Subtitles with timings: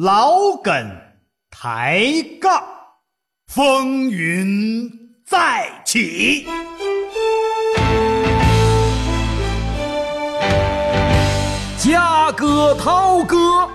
[0.00, 0.72] 老梗
[1.50, 2.06] 抬
[2.40, 2.62] 杠，
[3.48, 4.88] 风云
[5.26, 6.46] 再起。
[11.78, 13.68] 家哥、涛哥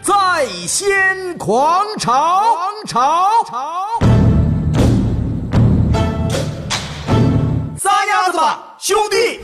[0.00, 2.42] 在掀狂潮，
[2.86, 3.84] 潮潮。
[7.78, 9.40] 撒丫子吧，兄弟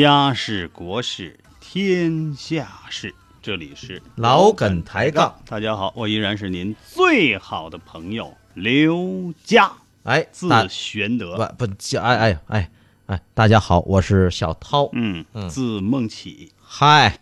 [0.00, 5.38] 家事国事天下事，这里是老梗抬杠。
[5.44, 9.70] 大家好，我依然是您最好的朋友刘佳，
[10.04, 12.70] 哎，字玄德，不不哎哎哎
[13.08, 14.88] 哎，大家好，我是小涛。
[14.94, 15.46] 嗯，嗯。
[15.50, 17.18] 字梦起，嗨，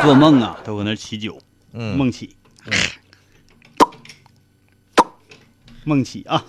[0.00, 1.38] 做梦啊都搁那起酒，
[1.74, 1.98] 嗯。
[1.98, 2.34] 梦起，
[5.84, 6.42] 梦起啊。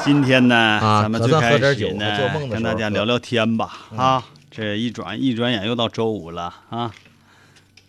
[0.04, 3.70] 今天呢，啊咱们最开可算喝点酒始呢跟大家聊聊天吧。
[3.94, 6.90] 啊，这一转一转眼又到周五了啊，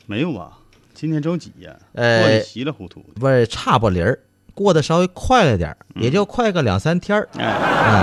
[0.05, 0.51] 没有啊，
[0.93, 1.73] 今天周几呀？
[1.93, 3.19] 呃过得稀里糊涂的。
[3.19, 4.19] 不是差不离儿，
[4.53, 7.43] 过得稍微快了点儿，也就快个两三天儿哎，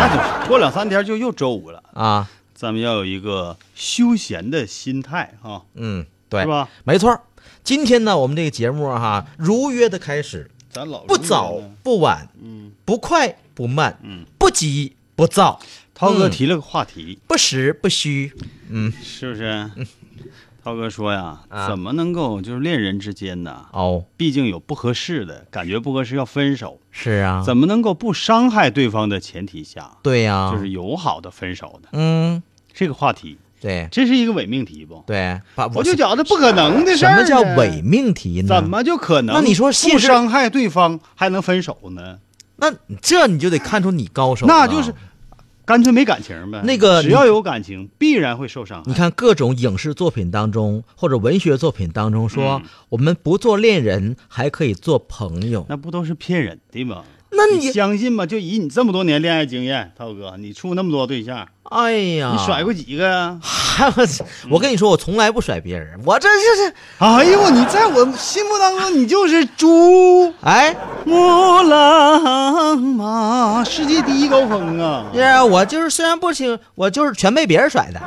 [0.00, 2.28] 那就是过两三天就又周五了，啊。
[2.54, 6.68] 咱们要有一个休闲的心态啊，嗯，对是，吧？
[6.82, 7.20] 没错。
[7.62, 18.32] 今天呢，我们这个节目哈，如约的开始，咱老不早不晚，嗯，不快不慢，嗯，不急不躁，嗯涛哥提了个话题，不实不虚。
[18.70, 19.68] 嗯，是不是？
[20.62, 23.66] 涛哥说呀，啊怎么能够就是恋人之间呢？
[23.72, 31.88] 哦，毕竟有不合适的感觉，不合适要分手，是啊，怎么能够不伤害对方的前提下，对呀，就是友好的分手呢？
[31.90, 32.40] 嗯，
[32.72, 35.02] 这个话题，对这是一个伪命题不？
[35.06, 37.16] 对，把我就觉得不可能的事什。
[37.16, 37.82] 么叫伪？
[37.82, 38.48] 命题呢？
[38.48, 38.68] 怎？
[38.68, 39.34] 么就可能？
[39.34, 42.18] 那你说现不伤害对方还能分手呢？
[42.56, 44.94] 那这你就得看出你高手，那就是
[45.64, 46.60] 干脆没感情呗。
[46.64, 48.84] 那个只要有感情，必然会受伤害。
[48.86, 55.66] 你看各种影视作品当中或者文学作品当中说，嗯我们不做恋人，还可以做朋友。
[55.68, 57.04] 那不都是骗人的吗？
[57.30, 58.24] 那你你相信吗？
[58.26, 63.38] 就以你这么多年恋爱经验，涛哥，你处那么多对象，哎呀，你甩过几个呀？
[63.42, 64.06] 还 我
[64.50, 70.74] 我跟你说，我从来不甩别人，我这就是哎呦，你在我心目当中，你就是猪哎，
[71.04, 75.04] 木兰马，世界第一高峰啊！
[75.14, 78.00] 呀，我就是虽然不行，我就是全被别人甩的，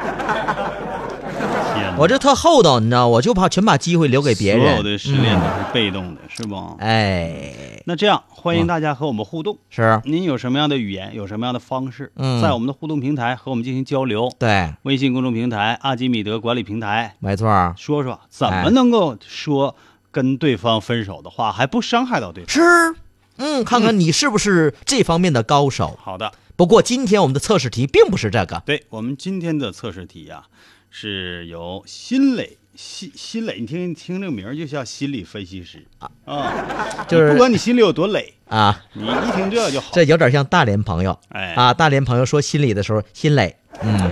[2.01, 4.65] 我这特厚道，你知道，我就怕全把机会留给别人。
[4.65, 6.55] 所有的失恋都是被动的，是不？
[6.79, 9.59] 哎，那这样，欢迎大家和我们互动。
[9.69, 14.33] 是您有什么样的语言，有什么样的方式，嗯在我们的互动平台和我们进行交流。
[14.39, 19.75] 对，微信公众平台阿基米德管理平台，没错，说说怎哎么能够说
[20.09, 22.49] 跟对方分手的话，还不伤害到对方。
[22.51, 22.95] 是，
[23.37, 25.99] 嗯，看看你是不是这方面的高手。
[26.01, 30.45] 好的，不过今天我们的测试题并不是这个，对我们今天的测试题呀、
[30.91, 32.59] 是由辛磊。
[32.73, 39.91] 辛辛磊，你听听这个名儿就像心理分析师啊啊，就是不管你心里有多累，啊，你一听这就好。
[39.91, 41.19] 这有点像大连朋友。
[41.27, 44.09] 哎啊，大连朋友说心里的时候，心磊，嗯，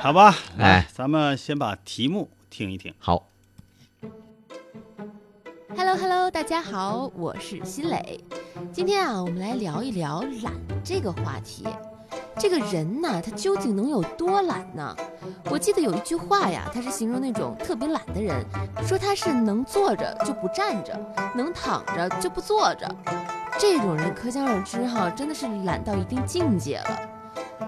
[0.00, 2.94] 好吧，哎，咱们先把题目听一听。
[3.00, 3.28] 好
[5.76, 8.20] ，Hello Hello，大家好，我是新磊。
[8.72, 10.54] 今天啊，我们来聊一聊懒
[10.84, 11.64] 这个话题。
[12.40, 14.96] 这个人呐，他究竟能有多懒呢？
[15.50, 18.42] 我记得有一句话呀，他是形容那种特别懒的人，
[18.86, 20.98] 说他是能坐着就不站着，
[21.34, 22.88] 能躺着就不坐着。
[23.58, 26.98] 这种人可想而知哈，真的是懒到一定境界了。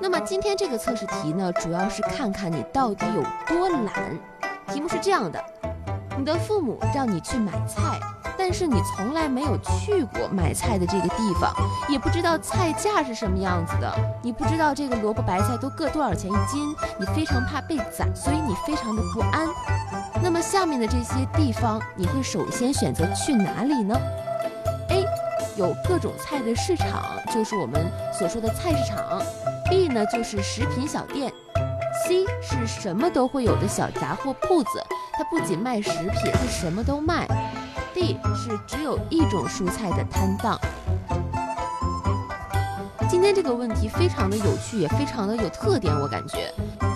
[0.00, 4.18] 那么今天这个测试题呢，主要是看看你到底有多懒。
[4.72, 5.38] 题目是这样的：
[6.16, 8.00] 你的父母让你去买菜，
[8.38, 11.54] 但是你从来没有去过买菜的这个地方，
[11.88, 19.46] 也不知道菜价是什么样子的，你不知道这个萝卜白菜都各多少钱一斤，你非常怕被宰，所以你非常的不安。
[20.22, 23.96] 那么下面的这些地方，你会首先选择去哪里呢
[24.88, 25.04] ？A，
[25.56, 29.20] 有各种菜的市场，就是我们所说的菜市场
[29.68, 31.32] ；B 呢，就是食品小店
[32.06, 34.82] ；C 是什么都会有的小杂货铺子，
[35.14, 37.26] 它不仅卖食品，它什么都卖。
[37.94, 40.58] D 是只有一种蔬菜的摊档。
[43.08, 46.52] 今天这个问题非常的有趣，也非常的有特点，我感觉。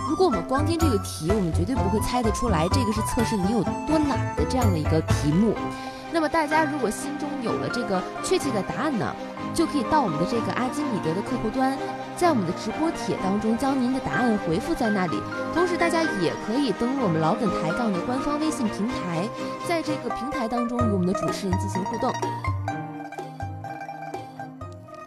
[0.08, 5.54] 如果我们光听这个题，我们绝对不会猜得出来，这个是测试你有多懒的这样的一个题目。
[6.10, 9.14] 那么大家如果心中有了这个确切的答案呢，
[9.56, 11.76] 就可以到我们的这个阿基米德的客户端，
[12.14, 15.18] 在我们的直播帖当中将您的答案回复在那里。
[15.54, 19.26] 同时，大家也可以登录我们老梗抬杠的官方微信平台，
[19.66, 22.12] 在这个平台当中与我们的主持人进行互动。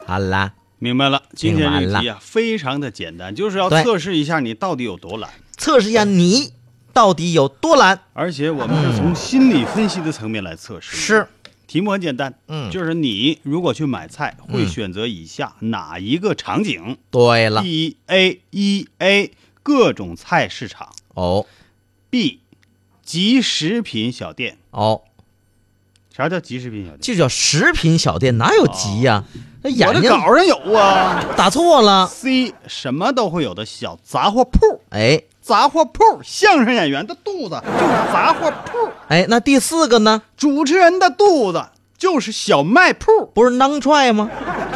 [0.08, 5.30] 好啦，明白了，今天这个题啊非常的简单，就是要测试一下你到底有多懒。
[5.58, 6.54] 测试一下你
[6.92, 8.00] 到底有多懒。
[8.14, 10.98] 而且我们是从心理分析的层面来测试。
[10.98, 11.28] 是，
[11.70, 16.98] 题目很简单，嗯就是你如果去买菜，会选择以下哪一个场景？
[17.12, 19.32] 对了，第一 A 一 A
[19.62, 21.46] 各种菜市场哦
[22.10, 22.40] ，B
[23.04, 24.58] 即食品小店。
[24.72, 25.04] 哦，
[26.12, 27.00] 啥叫集食品小店？
[27.02, 29.26] 就叫食品小店，哪有急呀、
[29.62, 31.24] 那我这眼睛稿上有啊。
[31.38, 32.08] 打错了。
[32.08, 40.22] C 什么都会有的小杂货铺，哎杂货铺相声演员的肚子就是杂货铺，哎，那第四个呢？
[40.38, 41.66] 主持人的肚子
[41.98, 43.26] 就是小卖铺。
[43.34, 44.30] 不是囊踹吗？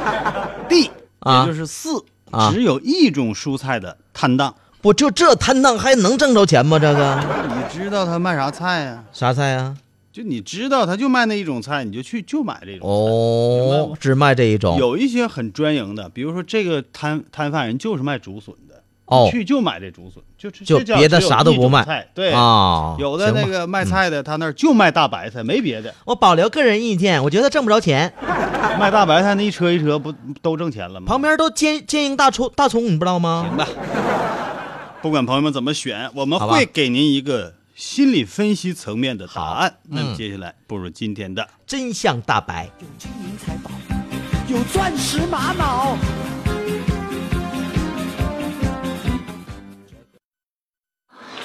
[0.68, 0.90] D
[1.20, 4.56] 啊也就是四啊只有一种蔬菜的摊档。
[4.82, 6.80] 不就这摊档还能挣着钱吗？
[6.80, 9.78] 这个你知道他卖啥菜呀、啥菜啊？
[10.12, 14.78] 就你知道他就卖那一种菜，你就去就买这种哦只卖这一种。
[14.78, 18.63] 有一些很专营的，比如说这个摊摊贩人就是卖竹笋的，
[19.14, 25.94] 哦去就买这竹笋，就就别的啥都不卖菜对啊有的那个卖菜的，他那儿就卖大白菜，没别的。
[26.06, 28.14] 我保留个人意见，我觉得挣不着钱。
[28.80, 30.12] 卖大白菜那一车一车不
[30.42, 31.06] 都挣钱了吗？
[31.08, 33.46] 旁边都奸奸营大葱大葱，你不知道吗？
[33.48, 33.68] 行吧，
[35.02, 39.76] 不管朋友们怎么选，我们会给您一个心理分析层面的答案。
[39.90, 42.70] 那么嗯接下来步入今天的真相大白。
[42.80, 43.70] 有金银财宝，
[44.48, 45.96] 有钻石玛瑙。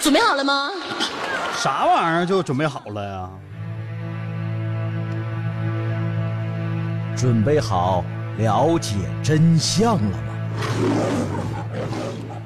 [0.01, 0.71] 准备好了吗？
[1.55, 3.31] 啥玩意儿就准备好了呀？
[7.17, 8.05] 准备好
[8.37, 10.29] 了解真相了吗？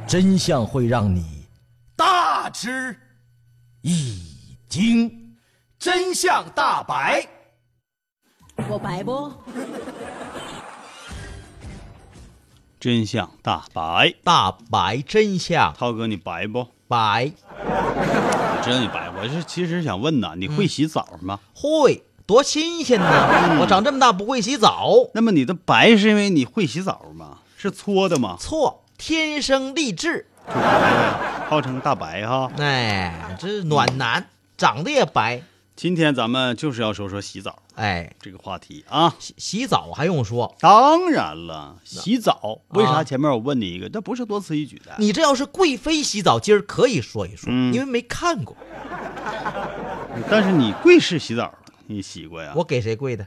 [0.06, 1.46] 真相会让你
[1.94, 2.96] 大吃
[3.82, 5.37] 一惊。
[5.78, 7.26] 真相大白，
[8.69, 9.32] 我白不？
[12.78, 14.14] 真相大白。
[14.22, 16.69] 大白真相涛哥，你白不？
[16.92, 19.10] 白我知道你白。
[19.16, 21.38] 我是其实想问呐，你会洗澡吗？
[21.54, 23.58] 会多新鲜呢！
[23.60, 27.38] 我长这么大不会洗澡，那么你的白是因为你会洗澡吗？
[27.56, 28.36] 是搓的吗？
[28.38, 30.26] 错，天生丽质。
[31.48, 32.50] 号称大白哈。
[32.58, 34.26] 哎，这暖男，
[34.58, 35.40] 长得也白。
[35.74, 39.14] 今天咱们就是要说说洗澡哎，这个话题啊。
[39.19, 40.54] 洗洗澡还用说？
[40.60, 44.94] 当然了，洗澡为啥啊前面我问你一个，这不是多此一举的。
[44.98, 48.56] 你这要是贵妃洗澡，今儿可以说一说，嗯因为没看过。
[50.30, 51.52] 但是你贵氏洗澡，
[51.86, 52.52] 你洗过呀？
[52.54, 53.25] 我给谁跪的？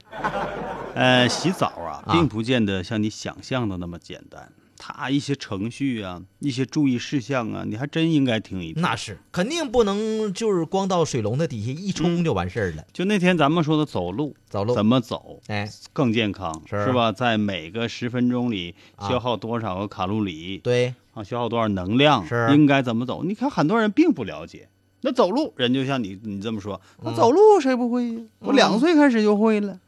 [0.94, 4.50] 呃，洗澡啊，啊并不见得像你想象的那么简单。
[4.78, 8.82] 它一些程序啊，一些注意事项啊，你还真应该听一听。
[8.82, 12.84] 那是肯定不能就是光到水龙的底下一冲就完事儿了。
[12.92, 17.10] 就那天咱们说的走路，走路怎么走哎，更健康，是吧？
[17.10, 23.24] 在每个十分钟里啊消耗多少个卡路里，对，啊，消耗多少能量，是应该怎么走？
[23.24, 24.68] 你看很多人并不了解。
[25.02, 28.20] 那走路，人就像你你这么说，那嗯走路谁不会呀？
[28.40, 29.78] 我两岁开始就会了。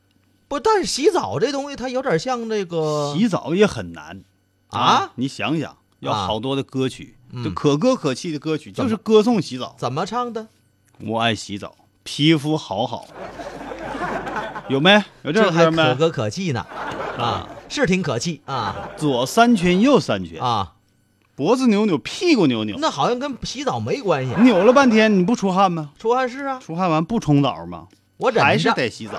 [0.46, 4.23] 不，但是洗澡这东西它有点像这个洗澡也很难
[4.70, 9.75] 啊你想想，有啊好多的歌曲，嗯就可歌可泣的歌曲，就是歌颂洗澡。
[9.79, 10.49] 怎么唱的？
[11.00, 13.06] 我爱洗澡，皮肤好好。
[14.69, 14.93] 有没
[15.23, 15.82] 有这歌没？
[15.82, 16.67] 可歌可泣呢，
[17.19, 20.75] 啊，是挺可气啊左三圈，右三圈，啊，
[21.35, 24.35] 脖子扭扭，屁股扭扭，那好像跟洗澡没关系。
[24.42, 25.92] 扭了半天，你不出汗吗？
[25.99, 27.87] 出汗是啊，出汗完不冲澡吗？
[28.19, 29.14] 我还是得洗澡，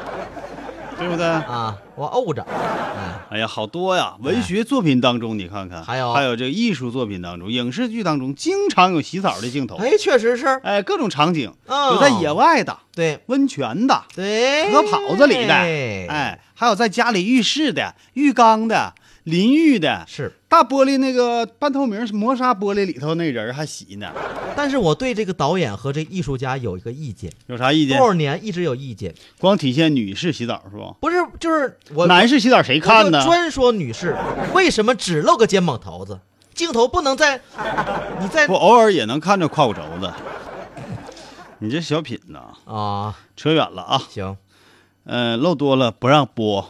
[1.00, 1.26] 对不对？
[1.26, 4.16] 啊，我怄着，哎，哎呀，好多呀！
[4.20, 6.12] 文学作品当中，你看看，还有。
[6.12, 9.78] 还有这个艺术作品当中、影视剧当中，经常有洗澡的镜头。
[9.78, 13.20] 哎，确实是，哎，各种场景，嗯有在野外的、对。
[13.28, 20.32] 温泉的、对，河跑子里的，哎，还有在家里浴室的、浴缸的、淋浴的，是。
[20.48, 24.12] 大玻璃那个半透明磨砂玻璃里头那人还洗呢，
[24.56, 28.08] 但是我对这个导演和这艺术家有一个意见，有啥意见多？
[28.08, 30.96] 少年一直有意见，光体现女士洗澡是吧？
[31.00, 33.24] 不是就是我男士洗澡谁看呢？
[33.24, 34.18] 专说女士，
[34.54, 36.20] 为什么只露个肩膀头子？
[36.56, 37.40] 镜头不能在
[38.20, 40.12] 你在我偶尔也能看着胯骨轴子。
[41.60, 43.16] 你这小品呐，啊？
[43.36, 44.02] 扯远了啊。
[44.10, 44.36] 行，
[45.06, 46.68] 嗯、露多了不让播。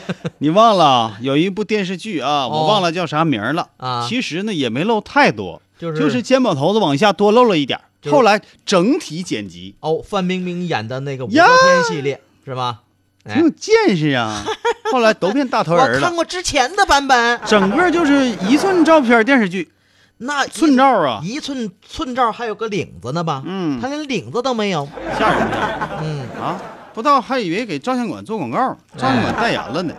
[0.38, 3.68] 你忘了有一部电视剧啊，我忘了叫啥名了。
[3.78, 4.06] 哦啊。
[4.08, 7.80] 其实呢也没露太多，就是就是肩膀头子往下多露了一点
[8.10, 9.74] 后来整体剪辑。
[9.80, 12.80] 哦，范冰冰演的那个武则天系列是吧？
[13.24, 13.34] 哎。
[13.34, 14.42] 挺有见识啊。
[14.90, 19.70] 后来都变大头我人了，看过之前的版本，整个就是一寸照片电视剧，
[20.18, 23.42] 那寸照啊，一寸寸照还有个领子呢吧？
[23.46, 23.80] 嗯。
[23.80, 24.86] 他连领子都没有。
[25.18, 25.88] 吓人不吓人。
[26.02, 26.60] 嗯，啊？
[26.94, 28.58] 不知道还以为给照相馆做广告，
[28.96, 29.94] 照相馆代言了呢。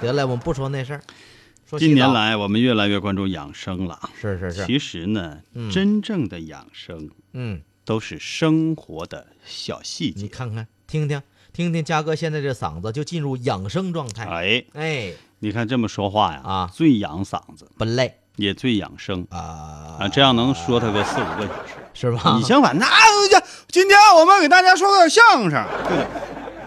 [0.00, 1.00] 得了，我们不说那事儿。
[1.68, 3.98] 说近年来我们越来越关注养生了。
[4.20, 10.22] 是是是，其实呢，嗯真正的养生嗯，都是生活的小细节。
[10.22, 11.22] 你看看，听听
[11.52, 14.24] 听听，嘉哥现在这嗓子就进入养生状态。
[14.24, 21.72] 哎，哎，你看这么说话呀，啊最养嗓子，不累也最养生啊啊，这样能说他个四五个小时。
[21.94, 22.36] 是吧？
[22.38, 22.86] 你相反，那
[23.28, 26.08] 这今天我们给大家说个相声，对的，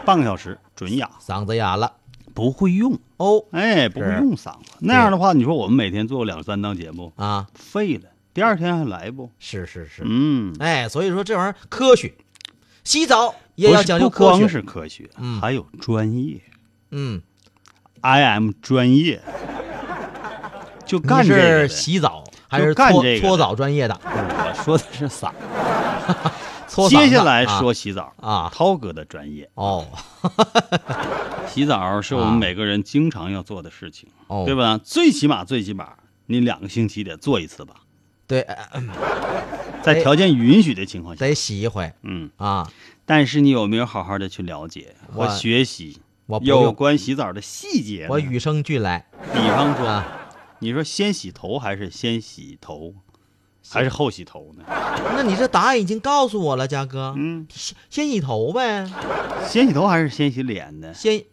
[0.06, 1.92] 半个小时准哑，嗓子哑了
[2.34, 4.74] 不会用，哦哎，不会用嗓子。
[4.80, 9.32] 那样的话，你说我们每天做两三档节目，啊，废了，第二天还来不？
[9.40, 12.14] 是是是，嗯，哎，所以说这玩意儿科学，
[12.84, 14.48] 洗澡也要讲究不光科学。
[14.48, 16.42] 是科学，嗯还有专业。
[16.92, 17.22] 嗯
[18.02, 19.22] ，I am 专业，
[20.86, 21.70] 就干这个是。
[21.70, 24.00] 洗澡还是干搓这个搓澡专业的？
[24.04, 25.32] 我说的是嗓。
[26.76, 29.50] 搓接下来啊说洗澡啊涛哥的专业。
[29.56, 29.88] 哦
[31.48, 34.54] 洗澡是我们每个人经常要做的事情，哦，对？
[34.56, 34.78] 吧？
[34.84, 35.94] 最起码最起码
[36.26, 37.76] 你两个星期得做一次吧，
[38.28, 38.46] 对，
[39.82, 41.26] 在条件允许的情况下。
[41.26, 42.70] 得洗一回嗯，啊。
[43.06, 48.08] 但是你有没有好好的去了解和我学习我有，关洗澡的细节？
[48.10, 50.22] 我与生俱来比方说，啊。
[50.60, 52.96] 你说先洗头还是先洗头，
[53.70, 54.64] 还是后洗头呢？
[54.68, 57.14] 那你这答案已经告诉我了，嘉哥。
[57.18, 58.90] 嗯，先先洗头呗，
[59.48, 60.94] 先洗头还是先洗脸呢？
[60.94, 61.24] 先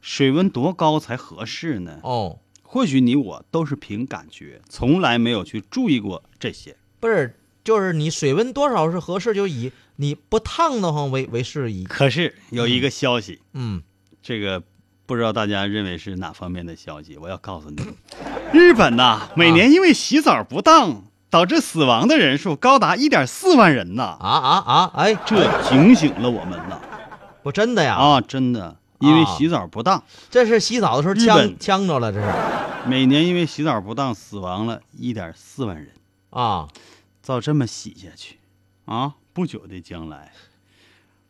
[0.00, 1.98] 水温多高才合适呢？
[2.02, 6.76] 哦，或许你我都是凭感觉，从来没有去注意过这些。
[7.00, 11.84] 不是，就是你水温多少是合适，就以你不烫的慌为为适宜。
[11.84, 13.82] 可是有一个消息，嗯，
[14.22, 14.62] 这个
[15.06, 17.16] 不知道大家认为是哪方面的消息？
[17.16, 17.82] 我要告诉你，
[18.52, 24.90] 日本呐、每年因为洗澡不当导致死亡的人数高达一点四万人呐、啊啊啊！
[24.94, 26.80] 哎，这警醒了我们呐！
[27.42, 27.94] 不真的呀？
[27.96, 32.26] 啊，真的，因为洗澡不当，这是洗澡的时候呛呛着了，这是
[32.86, 35.88] 每年因为洗澡不当死亡了一点四万人。
[36.30, 36.68] 啊。
[37.20, 38.38] 照这么洗下去，
[38.86, 40.32] 啊，不久的将来，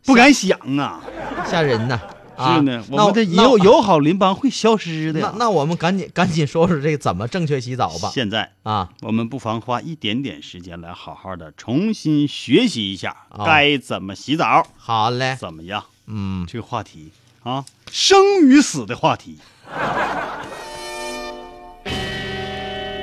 [0.04, 1.02] 不敢想啊！
[1.44, 2.00] 吓人呐！
[2.38, 5.30] 啊是呢，我们的友友好邻邦会消失的呀。
[5.32, 8.10] 那那我们赶紧赶紧说说这个怎么正确洗澡吧。
[8.14, 15.84] 现在啊，我们不妨花一点点时间来好好的重新学习一下哦该怎么洗澡，好嘞，怎么样？
[16.06, 17.10] 嗯，这个话题
[17.42, 19.38] 啊，生与死的话题。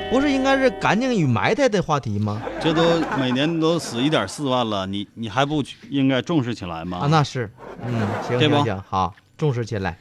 [0.08, 2.40] 不是应该是干净与埋汰的话题吗？
[2.62, 6.98] 这都每年都死一点四万了，你你还不应该重视起来吗？
[7.02, 7.52] 啊，那是，
[7.84, 9.98] 嗯，行行行，好，重视起来。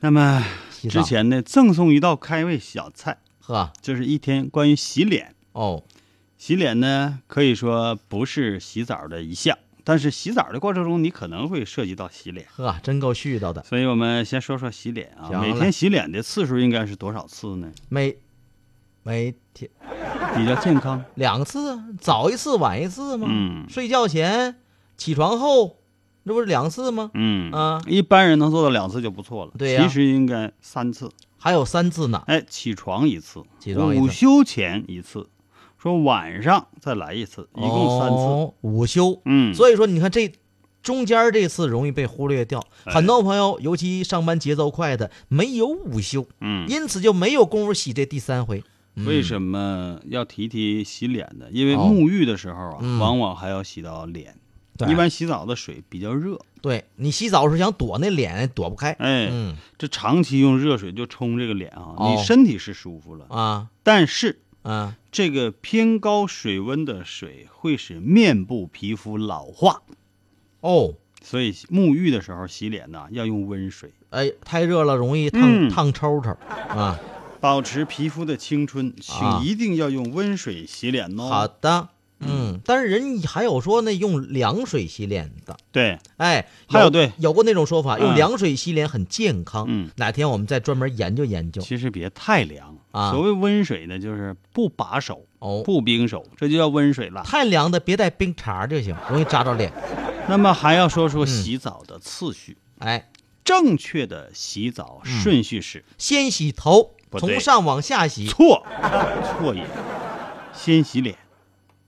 [0.00, 0.44] 那么
[0.88, 5.34] 之前呢，赠送一道开胃小菜，呵，就是一天关于洗脸。
[5.52, 5.82] 哦，
[6.38, 12.46] 洗脸呢，可以说不是洗澡的一项，但是洗澡的过程中，你可能会涉及到洗脸。
[12.54, 13.62] 呵，真够絮叨的。
[13.64, 17.70] 所以我们先说说洗脸啊，每天洗脸的次数应该是多少次呢？
[17.88, 18.16] 每
[19.02, 19.68] 每天
[20.36, 21.04] 比较健康。
[21.16, 23.26] 两次啊，早一次晚一次吗？
[23.28, 24.56] 嗯睡觉前、
[24.96, 25.79] 起床后，
[26.24, 27.10] 这不是两次吗？
[27.14, 29.52] 嗯啊一般人能做到两次就不错了。
[29.58, 31.10] 对呀其实应该三次。
[31.38, 32.22] 还有三次呢。
[32.26, 35.26] 哎，起床一次，起床一次午休前一次，
[35.78, 38.14] 说晚上再来一次，一共三次。
[38.16, 39.22] 哦、午休。
[39.24, 40.30] 嗯，所以说，你看这
[40.82, 48.62] 中间这次容易被忽略掉，哎很多朋友，尤其上班节奏快的，没有午休，嗯，因此就没有功夫洗这第三回。
[49.06, 51.46] 为什么要提提洗脸呢？
[51.50, 54.36] 因为哦沐浴的时候啊，嗯往往还要洗到脸。
[54.86, 54.92] 对。
[54.92, 58.92] 一般洗澡的水比较热，对你洗澡时想躲那脸，躲不开。
[58.92, 59.56] 哎，嗯。
[59.78, 62.14] 这长期用热水就冲这个脸啊，哦。
[62.16, 63.68] 你身体是舒服了，啊。
[63.82, 69.82] 但是啊这个偏高水温的水会使面部皮肤老化，
[70.60, 75.70] 哦，所以沐浴的时候洗脸呢要用温水，哎，太热了容易烫、嗯。
[75.70, 76.30] 烫抽抽。
[76.68, 76.98] 啊。
[77.40, 79.40] 保持皮肤的青春，啊。
[79.40, 81.26] 请一定要用温水洗脸哦。
[81.26, 81.88] 好的，
[82.20, 85.56] 嗯，但是人还有说那，用凉水洗脸的。
[85.72, 89.64] 对，哎，还有对有过那种说法，用嗯凉水洗脸很健康。
[89.68, 91.60] 嗯哪天我们再专门研究研究。
[91.62, 97.22] 其实别太凉啊所谓温水呢，就是不把手、哦，不冰手，这就叫温水了。
[97.24, 99.72] 太凉的别带冰碴就行，容易扎着脸。
[100.28, 103.10] 那么还要说说嗯洗澡的次序，哎，
[103.42, 105.84] 正确的洗澡顺序是。
[105.96, 108.26] 先洗头，从上往下洗。
[108.26, 108.64] 错，
[109.38, 109.66] 错也。
[110.52, 111.16] 先洗脸，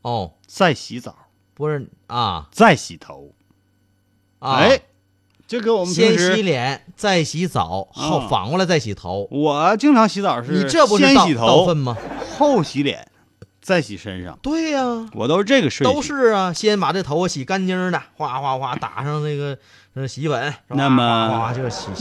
[0.03, 1.17] 哦，再洗澡，
[1.55, 3.33] 不是啊再洗头。
[4.39, 4.81] 啊，哎，
[5.47, 9.27] 这跟我们平先洗，脸，再洗澡，后啊反过来再洗头。
[9.31, 11.97] 我经常洗澡是你这不是先洗头倒粪，吗？
[12.37, 13.09] 后洗脸，
[13.61, 15.95] 再洗身上，对呀、我都是这个顺序。
[15.95, 19.57] 都是啊，先把这头发洗干净的，哗哗哗打上那个
[19.95, 21.55] 呃洗衣粉，那么。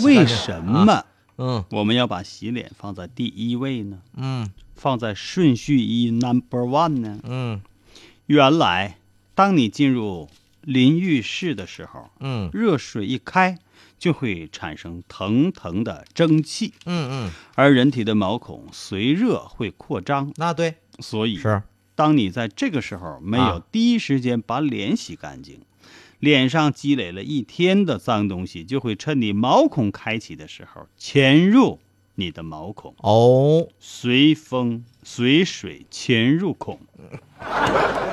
[0.03, 1.05] 为什么啊
[1.37, 7.19] 嗯我们要把洗脸放在第一位呢，嗯放在顺序一 number one 呢？
[7.23, 7.61] 嗯
[8.27, 8.97] 原来，
[9.35, 10.29] 当你进入
[10.61, 12.49] 淋浴室的时候，嗯。
[12.53, 13.57] 热水一开，
[13.97, 20.75] 就会产生腾腾的蒸汽，嗯嗯，而人体的毛孔随热会扩张，那对。
[20.99, 21.63] 所以是。
[21.93, 23.63] 当你在这个时候没有啊。
[23.71, 25.59] 第一时间把脸洗干净，
[26.19, 31.79] 脸上积累了一天的脏东西，就会趁你毛孔开启的时候潜入
[32.15, 33.67] 你的毛孔，哦。
[33.79, 36.79] 随风随水潜入孔，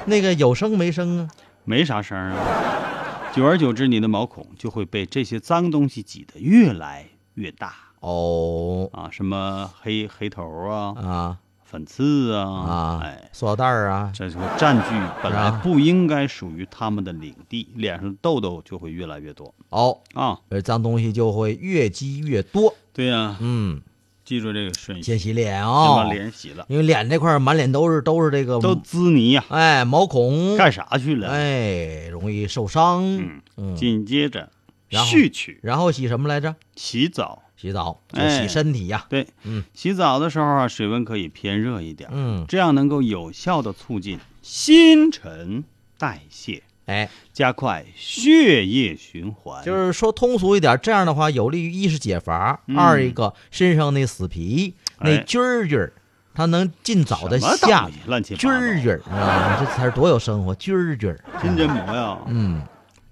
[0.06, 1.28] 那个有声没声啊？
[1.64, 3.30] 没啥声啊。
[3.34, 7.74] 久而久之，你的毛孔就会被这些脏东西挤得越来越大。
[8.00, 8.88] 哦。
[8.92, 11.38] 啊，什么黑黑头啊、啊。
[11.62, 13.00] 粉刺啊，啊。
[13.04, 14.88] 哎，，塑料袋儿啊，这就会占据
[15.22, 19.54] 本来啊不应该属于他们的领地，脸上的痘痘就会越来越多。
[19.68, 20.38] 哦，啊。
[20.48, 22.74] 而，脏东西就会越积越多。
[22.94, 23.82] 对呀、嗯，
[24.28, 25.86] 记住这个顺序，先洗脸啊。
[25.86, 31.28] 先啊、把脸洗了，因为脸这块儿满脸都是都是这个都滋泥呀、哎毛孔，干啥去了？
[31.28, 33.02] 哎容易受伤。
[33.16, 34.50] 嗯嗯，紧接着
[34.90, 35.58] 然后序曲。
[35.62, 36.54] 然后洗什么来着？
[36.76, 37.42] 洗澡。
[37.56, 39.06] 洗澡，就哎洗身体呀。
[39.08, 45.64] 对，嗯，洗澡的时候啊，水温可以偏热一点，嗯，这样能够有效的促进新陈
[45.96, 49.62] 代谢，哎，加快血液循环。
[49.64, 52.76] 就是说通俗一点，这样的话有利于一是解乏，嗯。
[52.76, 55.92] 二一个身上那死皮那哎菌儿菌儿，
[56.34, 62.62] 它能尽早的下东西乱七八菌糟儿菌儿啊，这词儿多有生活，菌儿菌儿，真真模样，嗯，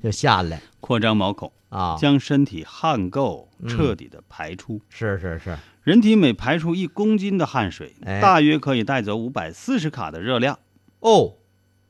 [0.02, 0.60] 就下来。
[0.80, 3.68] 扩张毛孔，啊，将身体汗垢嗯。
[3.68, 4.80] 彻底的排出。
[4.88, 8.20] 是是是，人体每排出一公斤的汗水，哎。
[8.20, 10.58] 大约可以带走五百四十卡的热量。
[11.00, 11.34] 哦，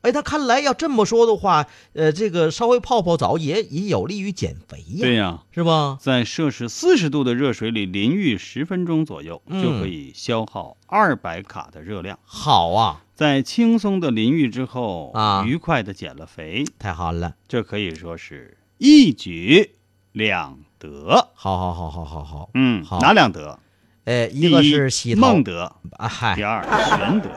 [0.01, 5.97] 哎，他看来要这么说的话，呃，这个稍微泡泡澡也也有利于减肥呀，对呀、是吧？
[5.99, 9.61] 在摄氏四十度的热水里淋浴十分钟左右，嗯。
[9.61, 12.17] 就可以消耗二百卡的热量。
[12.23, 15.43] 好啊，在轻松的淋浴之后，啊。
[15.45, 19.71] 愉快的减了肥，太好了，这可以说是一举
[20.11, 21.29] 两得。
[21.33, 22.99] 好好好好好好，嗯，好。
[22.99, 23.59] 哪两得？
[24.05, 25.21] 哎，一个是洗头。
[25.21, 26.35] 孟德，啊，嗨。
[26.35, 27.29] 第，二玄德。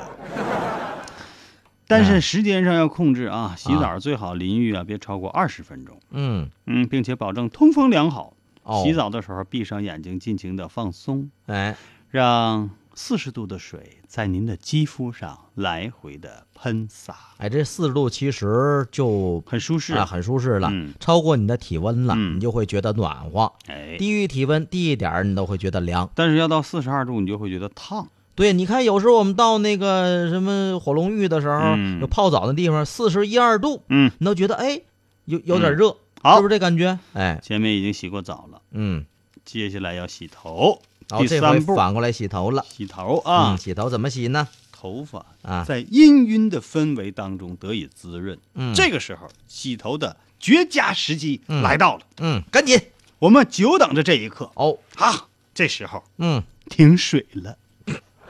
[1.90, 8.34] 但是时间上要控制啊，洗澡最好淋浴啊别超过二十分钟，嗯，嗯，并且保证通风良好。
[8.62, 11.76] 哦，洗，澡的时候闭上眼睛，尽情的放松，哎，
[12.10, 19.94] 让四十度的水在您的肌肤上来回的喷洒，哎，这四十度其实就很舒适。
[19.94, 20.92] 啊很舒适了，嗯。
[21.00, 22.36] 超过你的体温了，嗯。
[22.36, 26.08] 你就会觉得暖和；哎，低于体温低一点儿，你都会觉得凉。
[26.14, 28.06] 但是要到四十二度，你就会觉得烫。
[28.40, 34.80] 对，你看有时候我们到那个什么火龙浴的时候，嗯有泡澡的地方，四十一二度，嗯，你都觉得哎，
[35.26, 36.98] 有有点热，好是不是这感觉？
[37.12, 39.04] 哎，前面已经洗过澡了，嗯，
[39.44, 40.80] 接下来要洗头。
[41.10, 44.48] 然后这回第三步，反过来洗头了洗头啊，嗯，洗头怎么洗呢？
[44.72, 48.38] 头发啊在氤氲的氛围当中得以滋润。
[48.54, 52.80] 嗯这个时候洗头的绝佳时机嗯来到了，嗯，赶紧
[53.18, 55.26] 我们久等着这一刻哦，啊！
[55.52, 57.58] 这时候嗯，停水了，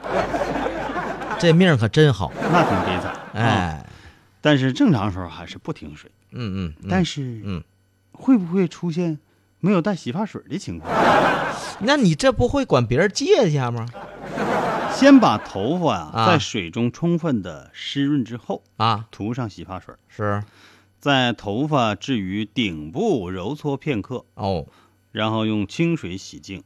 [1.39, 3.13] 这命可真好，那挺悲惨。
[3.13, 3.87] 啊，哎，
[4.41, 6.11] 但是正常时候还是不停水。
[6.33, 7.63] 嗯嗯，嗯但是，嗯，
[8.13, 9.19] 会不会出现
[9.59, 10.93] 没有带洗发水的情况？
[11.81, 13.87] 那你这不会管别人借一下吗？
[14.95, 20.43] 先把头发呀、啊在水中充分的湿润之后，啊，涂上洗发水，是
[20.99, 24.67] 在头发置于顶部揉搓片刻，哦，
[25.13, 26.63] 然后用清水洗净，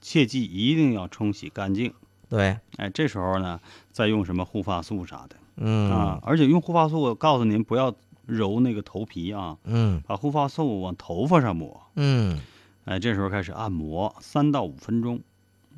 [0.00, 1.94] 切记一定要冲洗干净。
[2.28, 3.60] 对，哎，这时候呢，
[3.92, 5.90] 再用什么护发素啥的、嗯。
[5.90, 7.94] 啊，而且用护发素，我告诉您不要
[8.26, 10.02] 揉那个头皮啊，嗯。
[10.06, 11.86] 把护发素往头发上抹。
[11.94, 12.40] 嗯，
[12.84, 15.20] 哎，这时候开始按摩三到五分钟，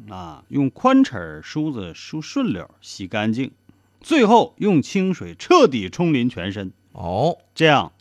[0.09, 3.51] 啊，用宽齿梳子梳顺溜，洗干净，
[4.01, 7.93] 最后用清水彻底冲淋全身，哦，这样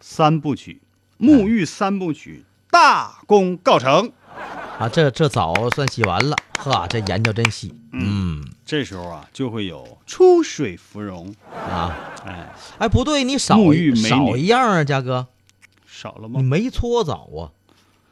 [0.00, 0.80] 三部曲，
[1.18, 4.12] 沐浴三部曲大功告成。
[4.78, 11.96] 啊，这这澡算洗完了，呵，这研究真细，嗯这时候啊，就会有出水芙蓉，啊，
[12.26, 15.28] 哎，哎，不对，你少沐浴美女少一样啊，嘉哥，
[15.86, 16.40] 少了吗？
[16.40, 17.56] 你没搓澡啊？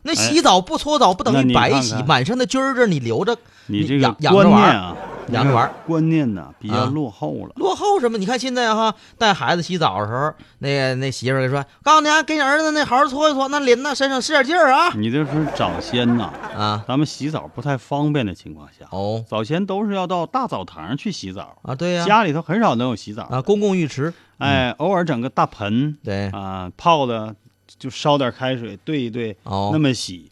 [0.07, 4.97] 那哎洗澡不搓澡不等于白洗，你看看满身的菌儿这你留着，你这个养养着观玩儿念啊，
[5.29, 5.75] 养着玩儿。
[5.87, 7.53] 观念呢比较啊落后了。
[7.57, 8.19] 落后什么？
[8.19, 14.93] 你看现在哈，带孩子洗澡的时候，那个那媳妇儿说：“告诉你啊，给你儿子那好好搓一搓，那淋那身上使点劲儿啊。
[14.95, 16.85] 你这是早先呐，啊。
[16.87, 19.25] 咱们洗澡不太方便的情况下，哦。
[19.29, 23.25] 早先都是要到大澡堂去洗澡，啊，对呀、家里头很少能有洗澡。
[23.25, 26.29] 啊，公共浴池，哎，偶尔整个大盆对。
[26.31, 27.35] 啊，泡的
[27.79, 29.71] 就烧点开水兑一兑，哦。
[29.73, 30.31] 那么洗。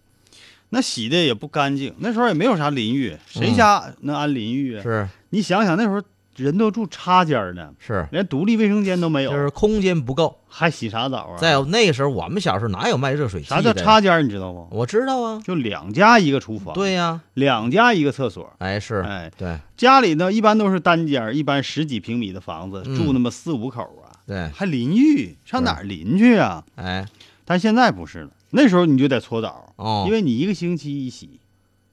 [0.75, 1.95] 那洗的也不干净。
[1.99, 4.83] 那时候也没有啥淋浴，谁嗯家能安淋浴啊？
[4.83, 6.03] 是你想想，那时候
[6.37, 10.39] 人都住插间儿呢，是，连独立卫生间都没有，就是空间不够。
[10.49, 11.37] 还洗啥澡啊？
[11.39, 13.57] 再有那个时候我们小时候哪有卖热水器的？
[13.57, 14.01] 啥叫插？
[14.01, 14.23] 间儿？
[14.23, 14.67] 你知道不？
[14.71, 15.43] 我知道啊。
[15.45, 18.51] 就两家一个厨房，，对呀、两家一个厕所。
[18.59, 26.65] 哎是，哎，对家里呢一般都是单间儿，一般十几平米的房子，嗯住那么四五口啊，对，还淋浴，上哪儿淋去啊？
[26.77, 27.07] 哎
[27.45, 31.41] 但现在不是了，那时候你就得搓澡，哦，因为你一个星期一洗，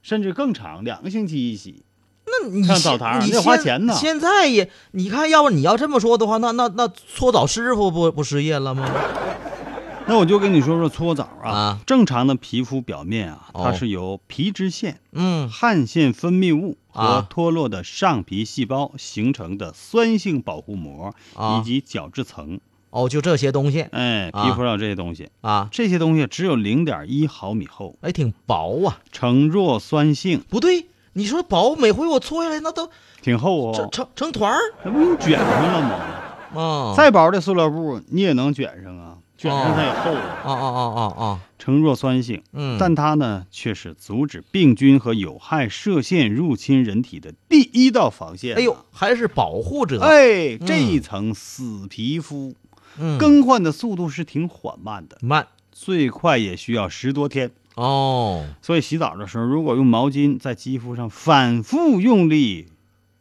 [0.02, 1.82] 甚至更长，两个星期一洗。
[2.26, 8.88] 那你上澡堂你得花钱呢现在也，你看，要不你要这么说的话，那那那搓澡师傅不不失业了吗？
[10.06, 22.60] 那我就跟你说说搓澡啊，啊正常的皮肤表面啊，哦它是由皮脂腺、嗯汗腺分泌物和啊脱落的上皮细胞形成的酸性保护膜，啊以及角质层。
[22.90, 28.98] 哦，就这些东西哎，啊皮肤上这些东西，啊，这些东西只有零点一毫米厚，哎，挺薄啊。
[29.12, 32.90] 呈弱酸性，不对，你说薄，每回我搓下来那都
[33.22, 33.88] 挺厚成哦。
[33.92, 35.80] 成成团儿那不给你卷上了
[36.52, 36.60] 吗？
[36.60, 36.94] 啊。
[36.96, 42.42] 再薄的塑料布你也能卷上啊，卷上它也厚啊，啊啊啊啊啊，呈弱酸性。
[42.52, 48.56] 嗯，但它呢，却是阻止病菌和有害射线入侵人体的第一道防线。
[48.56, 50.00] 哎呦，，还是保护者。
[50.00, 52.54] 哎，嗯这一层死皮肤
[53.00, 55.48] 嗯，更换的速度是挺缓慢的，慢。
[55.72, 57.50] 最快也需要十多天。
[57.76, 62.68] 哦，所以洗澡的时候，如果用毛巾在肌肤上反复用力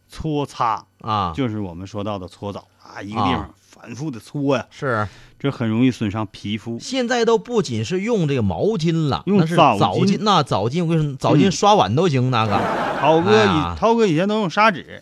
[0.09, 3.37] 搓擦，啊，就是我们说到的搓澡啊，一个地啊。
[3.37, 5.07] 方反复的搓呀，是。
[5.39, 6.77] 这很容易损伤皮肤。
[6.81, 9.79] 现在都不仅是用这个毛巾了，用那是澡巾。
[9.79, 12.59] 澡巾，那澡巾我跟你说，澡巾嗯刷碗都行，那个。
[12.99, 15.01] 涛哥以、哎涛哥以前都用砂纸，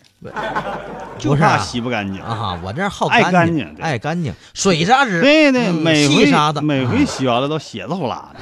[1.18, 2.22] 就怕洗不干净。
[2.22, 8.32] 啊，我这儿好爱干干净爱干净，水砂纸，对对，嗯每回细沙子每回洗完了都血滋呼啦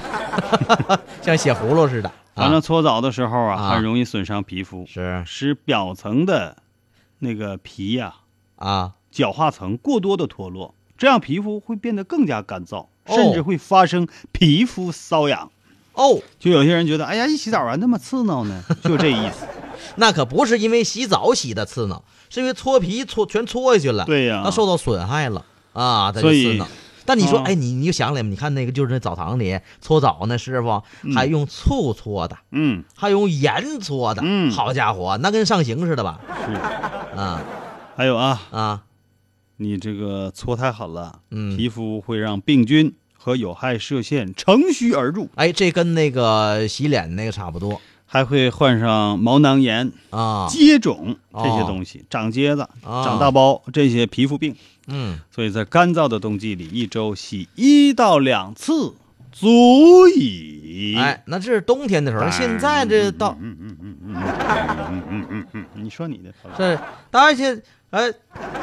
[0.87, 1.01] 的。
[1.25, 2.13] 像血葫芦似的。
[2.35, 3.71] 完了，啊，搓澡的时候啊，啊。
[3.71, 5.23] 很容易损伤皮肤，是。
[5.25, 6.59] 使表层的
[7.21, 8.13] 那个皮呀、
[8.57, 15.51] 啊，角化层过多的脱落，这样皮肤会变得更加干燥，哦甚至会发生皮肤瘙痒。
[15.95, 19.47] 哦，就有些人觉得，哎呀，一洗澡完那么刺挠呢， 就这意思。
[19.95, 26.69] 那可不是因为洗澡洗的刺挠，是因为搓皮搓全搓下去了，对呀那受到损害了啊，它就刺挠。
[27.07, 30.83] 但你说，啊哎，你你就想起来，你看那个就是那澡堂里搓澡那师傅，
[31.15, 36.21] 还用醋搓的，嗯，还用盐搓的，嗯好家伙，那跟上刑似的吧？
[36.45, 36.53] 是。
[37.19, 37.41] 啊
[37.97, 38.83] 还有啊，啊，
[39.59, 50.47] 你这个搓太狠了，嗯皮肤会让病菌和有害射线乘虚而入，哎，这跟那个洗脸那个差不多还会患上毛囊炎、啊。
[50.49, 54.55] 疖肿哦这些东西，长疖子、啊长大包这些皮肤病。
[54.89, 58.95] 嗯，所以在干燥的冬季里，一周洗一到两次
[59.33, 60.95] 足矣。
[60.97, 66.79] 哎，那这是冬天的时候，现在这到嗯嗯嗯嗯嗯嗯嗯嗯，你说你的，这
[67.11, 67.61] 当然现
[67.97, 68.13] 哎，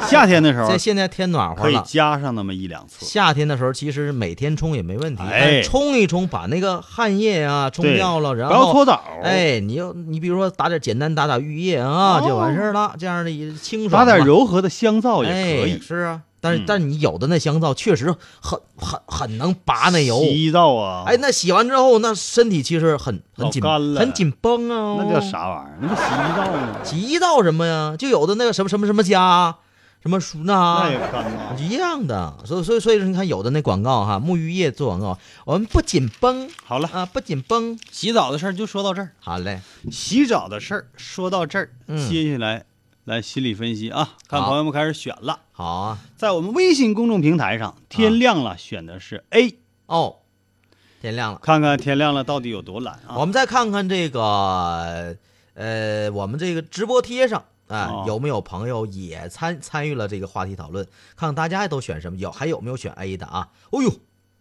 [0.08, 1.82] 夏天的时候在现在天暖和可以了。
[1.84, 3.04] 加上那么一两次。
[3.04, 14.10] 夏天的时候，其实每天冲也没问题，哎但冲一冲，把那个汗液啊冲对掉了，然不要后搓澡，，哎，你要你比如说打点简单打打浴液啊，哦就完事儿了，这样的也清爽嘛。
[14.10, 15.74] 打点柔和的香皂也可以。
[15.74, 23.62] 哎是啊，但是、嗯但是你有的那香皂确实很很很能拔那油，洗澡啊，哎，那洗完之后，那身体其实很很紧
[23.96, 25.02] 很紧绷啊。
[25.02, 25.20] 那叫？
[25.20, 25.78] 啥玩意儿？
[25.80, 26.84] 那不洗衣皂吗？
[26.84, 27.96] 洗衣皂什么呀？
[27.98, 29.56] 就有的那个什么什么什么家，
[30.02, 31.56] 什么舒娜那也干呐。
[31.58, 37.78] 一样的，所以所以所以说，你看有的那广告哈，沐浴液做广告，我们不紧绷好了，啊，不紧绷。
[37.90, 39.12] 洗澡的事儿就说到这儿。
[39.18, 42.64] 好嘞，洗澡的事儿说到这儿，嗯接下来
[43.04, 45.40] 来心理分析啊，看朋友们开始选了。
[45.52, 50.20] 好啊，在我们微信公众平台上，天亮了选的是 A，哦，
[51.02, 53.16] 天亮了，看看天亮了到底有多懒啊？
[53.18, 55.16] 我们再看看这个
[55.52, 57.44] 呃，我们这个直播贴上。
[57.66, 60.84] 啊，哦有没有朋友也参参与了这个话题讨论？
[61.16, 62.18] 看看大家都选什么？
[62.18, 63.48] 有还有没有选 A 的啊？
[63.70, 63.90] 哦呦，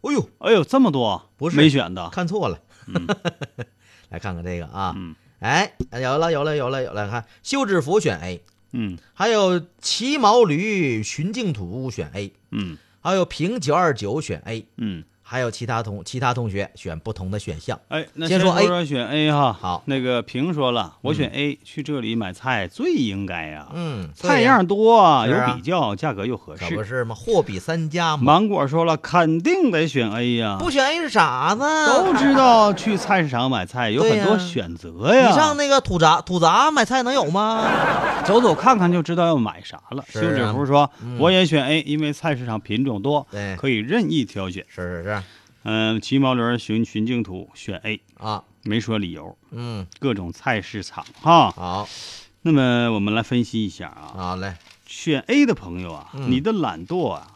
[0.02, 2.60] 哦呦，哎呦，这么多不是没选的，看错了。
[2.88, 3.08] 嗯
[4.12, 8.44] 来看看这个啊，嗯哎，有了有了有了有了，看休止符选 A，
[8.74, 8.98] 嗯。
[9.14, 12.78] 还有骑毛驴寻净土选 A，嗯。
[13.00, 15.04] 还有平九二九选 A，嗯。
[15.34, 17.80] 还有其他同其他同学选不同的选项。
[17.88, 19.52] 哎，那先说说 A 说选 A 哈。
[19.52, 23.68] 好那个平说了，我选 A，去这里买菜最应该呀。
[23.74, 26.70] 嗯，菜样多啊，有比较，价格又合适。
[26.70, 27.16] 可不是吗？
[27.16, 28.22] 货比三家嘛。
[28.22, 30.58] 芒果说了，肯定得选 A 呀。
[30.60, 31.64] 不选 A 是傻子。
[31.88, 35.30] 都知道去菜市场买菜有很多选择呀。
[35.30, 37.68] 你上那个土杂土杂买菜能有吗？
[38.24, 40.06] 走走看看就知道要买啥了。
[40.08, 44.64] 休止符说，嗯我也选 A，因为菜市场品种多，对可以任意挑选。
[44.70, 45.23] 是是是
[45.64, 51.52] 嗯，骑毛驴寻寻净土选 A，啊，没说理由，嗯，各种菜市场哈。
[51.52, 51.90] 好，
[52.42, 57.34] 那么我们来分析一下啊，好嘞，选 A 的朋友啊，嗯你的懒惰啊，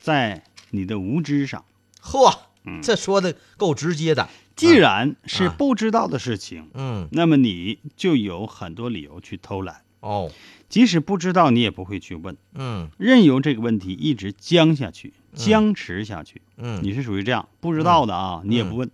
[0.00, 1.64] 在你的无知上。
[2.02, 4.28] 嚯，嗯这说的够直接的。
[4.56, 9.82] 既然是啊不知道的事情，嗯，那么你就有很多理由去偷懒。
[10.00, 10.28] 哦，
[10.68, 16.42] 即使不知道，你也不会去问，嗯任由这个问题一直僵下去、僵持下去。
[16.56, 18.90] 嗯，你是属于这样不知道的啊，你也不问。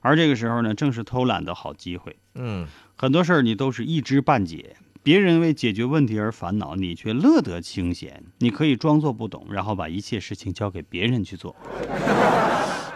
[0.00, 2.16] 而这个时候呢，正是偷懒的好机会。
[2.34, 8.24] 嗯很多事儿你都是一知半解，别人为解决问题而烦恼，你却乐得清闲。
[8.38, 11.54] 你可以装作不懂，然后把一切事情交给别人去做。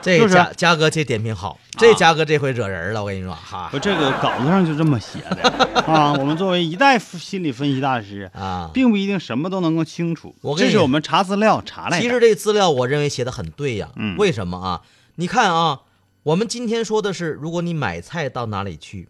[0.03, 5.43] 这就是嘉嘉哥这点评好，这嘉哥这回惹人了，我跟你说哈不这个稿子上就这么写的
[5.87, 6.13] 啊。
[6.15, 8.71] 我们作为一代心理分析大师，啊。
[8.73, 10.35] 并不一定什么都能够清楚。
[10.43, 12.03] 我跟你这是我们查资料查来的。
[12.03, 13.91] 其实这资料我认为写的很对呀。
[13.97, 14.83] 嗯为什么啊？
[15.17, 15.81] 你看啊，
[16.23, 19.09] 我们今天说的是，如果你买菜到哪里去，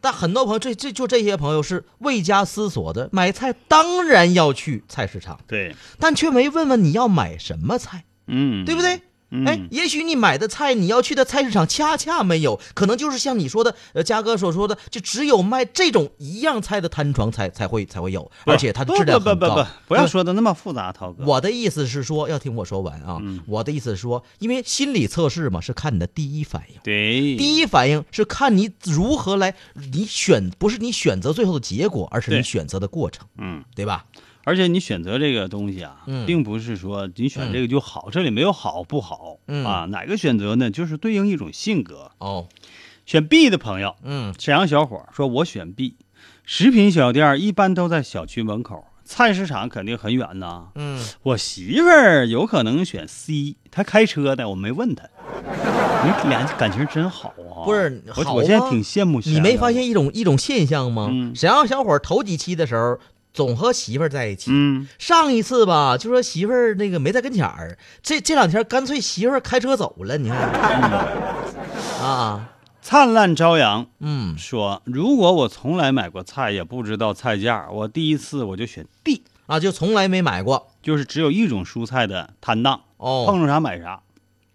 [0.00, 9.00] 但很多朋友这这就这些朋友是未加思索的，买菜当然要去菜市场，对，但却没问问你要买什么菜，嗯，对不对？
[9.34, 9.46] 嗯？
[9.46, 19.34] 哎，也许你买的菜，你要去的菜市场恰恰没有，可能就是像你说的，呃，嘉哥所说的，就只有卖这种一样菜的摊床才才会才会有，而且它的不质量很高。
[19.34, 21.24] 不不不不，不要说的那么复杂，涛哥。
[21.24, 23.18] 我的意思是说，要听我说完啊。
[23.20, 26.80] 嗯我的意思是说，因为心理测试嘛，是看你的第一反应。
[26.82, 29.54] 对，第一反应是看你如何来，
[29.92, 34.04] 你选不是你选择最后的结果，而是你选择的过程，嗯，对吧？
[34.44, 39.86] 而且你选择这个东西啊，嗯并不是说你选这个就好，这里没有好不好、嗯啊。
[39.90, 40.70] 哪个选择呢？
[40.70, 42.10] 就是对应一种性格。
[42.18, 42.46] 哦，
[43.06, 45.96] 选 B 的朋友，嗯沈阳小伙说：“我选 B。
[46.44, 50.68] 食品小店一般都在小区门口，菜市场肯定很远呐。
[50.74, 55.08] 嗯，我媳妇儿有可能选 C，她开车的，我没问她。
[56.04, 57.64] 你俩感情真好啊！
[57.64, 59.20] 不是我我现在挺羡慕。
[59.24, 59.86] 你没发现？
[59.88, 61.08] 一种一种现象吗？
[61.10, 62.98] 嗯沈阳小伙头几期的时候
[63.34, 70.38] 总和媳妇儿在一起，嗯，上一次吧就说媳妇儿那个没在跟前儿，这这两天干脆媳妇儿开车走了，你看，
[72.00, 74.38] 啊，灿烂朝阳嗯。
[74.38, 80.68] 说：如果我从来买过菜，也不知道菜价，我第一次我就选 D，啊，就从来没买过。
[80.80, 83.24] 就是只有一种蔬菜的摊档，哦。
[83.26, 84.00] 碰上啥买啥。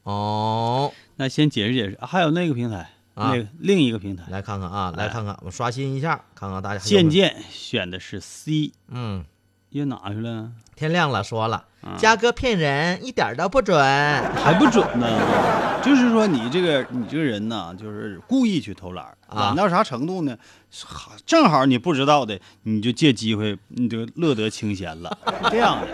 [0.04, 3.32] 哦，那先解释解释，啊还有那个平台，啊。
[3.32, 9.26] 那个另一个平台，来看看啊，来哎看看，我刷新一下，看看大家渐有渐选的是 C，嗯，
[9.70, 10.52] 又哪去了？
[10.76, 11.96] 天亮了，说了，啊。
[11.98, 13.78] 嘉哥骗人，一点都不准。
[13.78, 15.08] 还不准呢。
[15.84, 19.48] 就是说你这个你这个人呢，就是故意去偷懒，啊。
[19.48, 20.38] 懒到啥程度呢？
[20.86, 25.18] 好正好你不知道的，你就借机会你就乐得清闲了，
[25.50, 25.88] 这样的。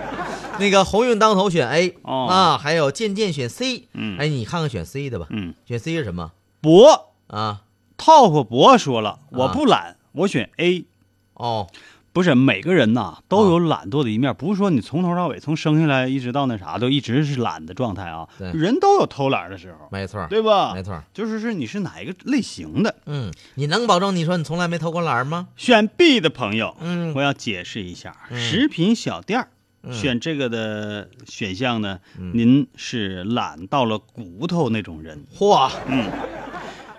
[0.59, 2.27] 那个鸿运当头选 A 哦。
[2.27, 3.88] 啊，还有渐渐选 C。
[3.93, 4.17] 嗯。
[4.17, 6.31] 哎，你看看选 C 的吧，嗯，选 C 是什么？
[6.61, 7.61] 博啊
[7.97, 10.85] ？，Top 博说了，我不懒，我选 A。
[11.33, 11.67] 哦，
[12.13, 18.51] 不是每个人呐都有懒惰的一面，不是说你从头到尾，从生下来一直到那啥都一直是懒的状态啊对。
[18.53, 20.73] 人都有偷懒的时候，没错，对吧？
[20.73, 21.01] 没错。
[21.13, 22.95] 就是是你是哪一个类型的？
[23.05, 25.49] 嗯，你能保证你说你从来没偷过懒吗？
[25.57, 29.49] 选 B 的朋友，嗯我要解释一下，嗯食品小店儿
[29.83, 36.09] 嗯选这个的选项呢，嗯您是懒到了骨头那种人，嚯嗯，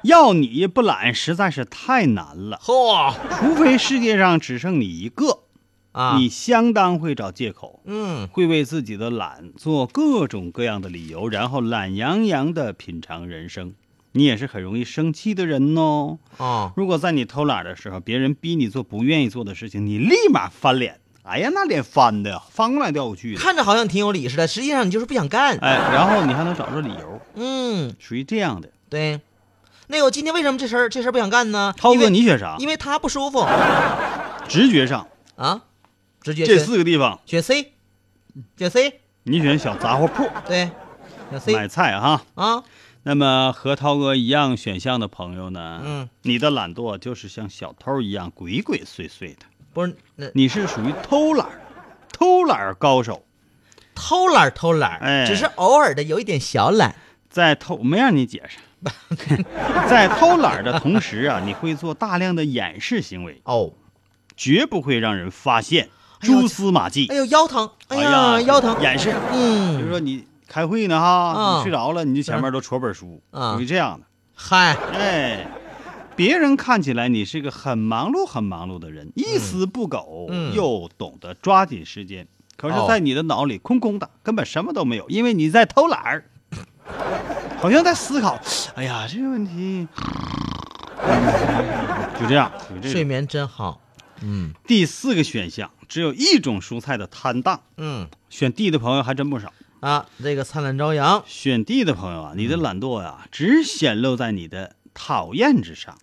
[0.06, 5.40] 要你不懒实在是太难了，嚯除非世界上只剩你一个，
[5.92, 6.16] 啊！
[6.18, 7.82] 你相当会找借口。
[7.84, 13.74] 嗯会为自己的懒做各种各样的理由，然后懒洋洋的品尝人生。
[14.12, 16.18] 你也是很容易生气的人哦。
[16.38, 21.00] 哦，如果在你偷懒的时候，别人逼你做不愿意做的事情，你立马翻脸。
[21.22, 23.40] 哎呀，那脸翻的呀，翻过来掉过去的。
[23.40, 25.58] 看着好像挺有理似的，实际上你就是不想干。
[25.58, 28.70] 哎，然后你还能找着理由，嗯，属于这样的。
[28.88, 29.20] 对。
[29.88, 31.74] 那个我今天为什么这事儿这事儿不想干呢？
[31.76, 32.56] 涛哥，你选啥？
[32.58, 33.46] 因为他不舒服
[34.48, 35.62] 直觉上啊，
[36.20, 37.72] 直觉这四个地方，选 C，
[38.56, 40.70] 选 C，你选小杂货铺 对，
[41.30, 42.22] 选 C 买菜哈。
[42.34, 42.62] 啊，
[43.04, 45.80] 那么和涛哥一样选项的朋友呢？
[45.84, 49.46] 嗯，你的懒惰就是像小偷一样鬼鬼祟祟的。
[49.72, 51.46] 不是那你是属于偷懒，
[52.12, 53.24] 偷懒高手，
[53.94, 56.96] 偷懒偷懒，哎只是偶尔的有一点小懒。
[57.28, 58.56] 在偷没让你解释，
[59.88, 63.72] 在偷懒的同时啊，你会做大量的掩饰行为，哦，
[64.36, 65.88] 绝不会让人发现。
[66.20, 67.06] 蛛丝马迹。
[67.10, 69.14] 哎呦腰疼，哎哎呀腰疼，掩饰。
[69.32, 69.76] 嗯。
[69.76, 71.56] 比如嗯，说你开会呢哈，啊。
[71.58, 73.54] 你睡着了，你就前面都戳本书，啊。
[73.54, 74.06] 属于这样的。
[74.34, 75.46] 嗨，哎，
[76.16, 80.54] 别人看起来你是个很忙碌、很忙碌的人，一丝不苟，嗯。
[80.54, 82.26] 又懂得抓紧时间。
[82.56, 86.24] 可是哦，在你的脑里空空的，根本什么都没有，因为你在偷懒儿，
[87.66, 88.40] 好像在思考。
[88.76, 89.88] 哎呀，这个问题
[92.20, 92.90] 就这样，就这种。
[92.92, 93.80] 睡眠真好。
[94.22, 99.52] 嗯第四个选项只有一种蔬菜的摊档，嗯选 D 的朋友还真不少。
[99.80, 105.98] 啊，这个灿烂朝阳选 D 的朋友啊，你的懒惰呀、只显露在你的讨厌之上。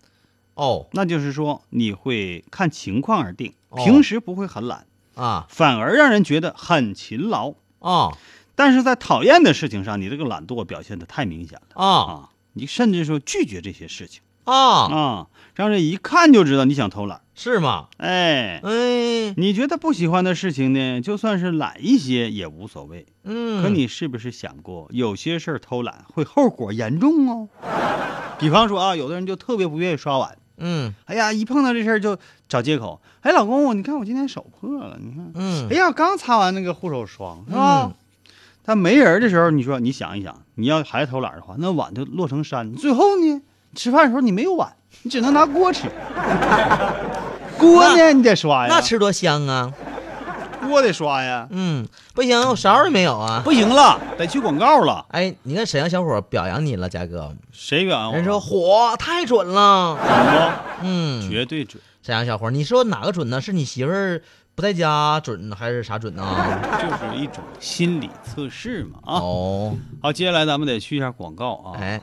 [0.52, 7.54] 哦那就是说，你会看情况而定，哦平时不会很懒，啊反而让人觉得很勤劳。
[7.78, 8.10] 啊
[8.54, 12.28] 但是在讨厌的事情上，你这个懒惰表现的太明显了啊啊！
[12.52, 17.20] 你甚至说拒绝这些事情啊，啊，让人一看就知道你想偷懒。
[17.36, 17.88] 是吗？
[17.96, 23.06] 哎，哎，你觉得不喜欢的事情呢，就算是懒一些也无所谓。
[23.24, 27.48] 嗯，可你是不是想过，有些事儿偷懒会后果严重哦？
[28.38, 32.16] 比方说啊，有的人就特别不愿意刷碗，嗯哎呀，一碰到这事儿就
[32.48, 33.00] 找借口。
[33.22, 37.90] 哎，老公，你看我今天手破了，你看，嗯哎呀，刚擦完那个护手霜，是吧？
[37.90, 37.94] 嗯
[38.64, 42.74] 但没人的时候，你说你想一想，你要还是偷懒的话，那碗就落成山。
[42.74, 43.42] 最后呢，
[43.74, 45.88] 吃饭的时候你没有碗，你只能拿锅吃。
[47.58, 49.72] 锅呢，你得刷呀，那吃多香啊！
[50.66, 51.46] 锅得刷呀。
[51.50, 53.42] 嗯，不行，我勺也没有啊。
[53.44, 55.04] 不行了，得去广告了。
[55.10, 57.32] 哎，你看沈阳小伙表扬你了，佳哥。
[57.52, 58.16] 谁表扬我？
[58.16, 59.98] 人说火太准了。
[60.00, 61.82] 准嗯？，绝对准。
[62.02, 63.40] 沈阳小伙，你说哪个准呢？
[63.40, 64.22] 是你媳妇儿
[64.54, 66.22] 不在家准，还是啥准呢？
[66.80, 69.14] 就是一种心理测试嘛啊。
[69.18, 71.78] 哦，好，接下来咱们得去一下广告啊。
[71.80, 72.00] 哎，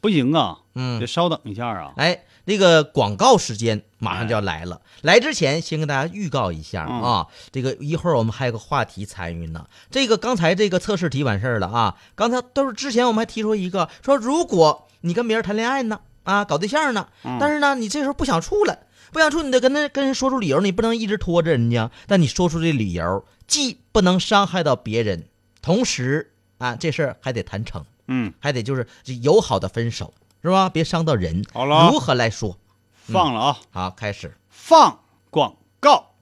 [0.00, 1.92] 不行啊，嗯得稍等一下啊。
[1.96, 4.80] 哎，那个广告时间马上就要来了。
[5.02, 9.66] 来之前，先跟大家预告一下嗯啊，这个一会儿我们还有个话题参与呢。
[9.90, 18.78] 这个刚才这个测试题完事儿了啊，刚才都是之前我们还提出一个，说如果你跟别人谈恋爱呢，啊，搞对象呢，嗯但是呢，你这时候不想处了，
[19.12, 21.90] 不想处，你得跟他跟人说出理由，你不能一直拖着人家。
[22.06, 25.24] 但你说出这理由，既不能伤害到别人，
[25.62, 27.84] 同时啊，这事儿还得谈成。
[28.06, 28.86] 嗯，还得就是
[29.22, 30.68] 友好的分手，是吧？
[30.68, 31.44] 别伤到人。
[31.52, 32.58] 好了啊如何来说？
[32.94, 34.36] 放了啊，好，开始。
[34.48, 36.14] 放广告。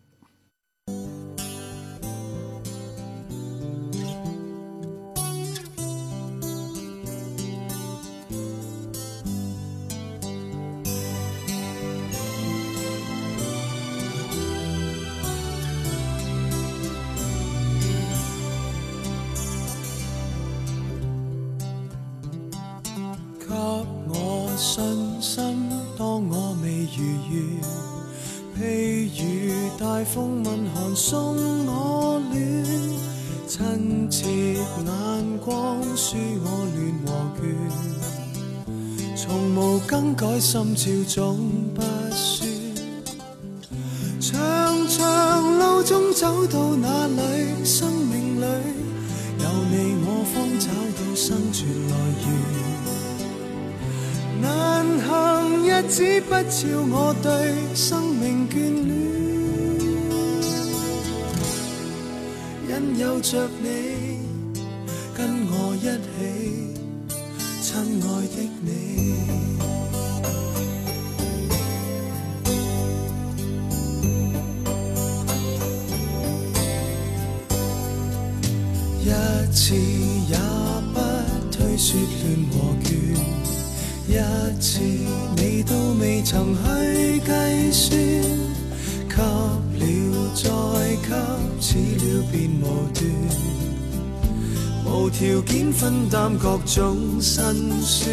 [39.99, 41.83] 更改，心照总不
[42.15, 42.49] 算，
[44.21, 48.45] 长长路中走到哪里，生命里
[49.41, 52.31] 有你我方找到生存来源。
[54.41, 55.97] 难行日子
[56.29, 56.61] 不照
[56.93, 57.27] 我对
[57.75, 58.55] 生命眷
[62.69, 63.67] 恋，因有着你
[96.11, 97.43] 担各種辛
[97.83, 98.11] 酸。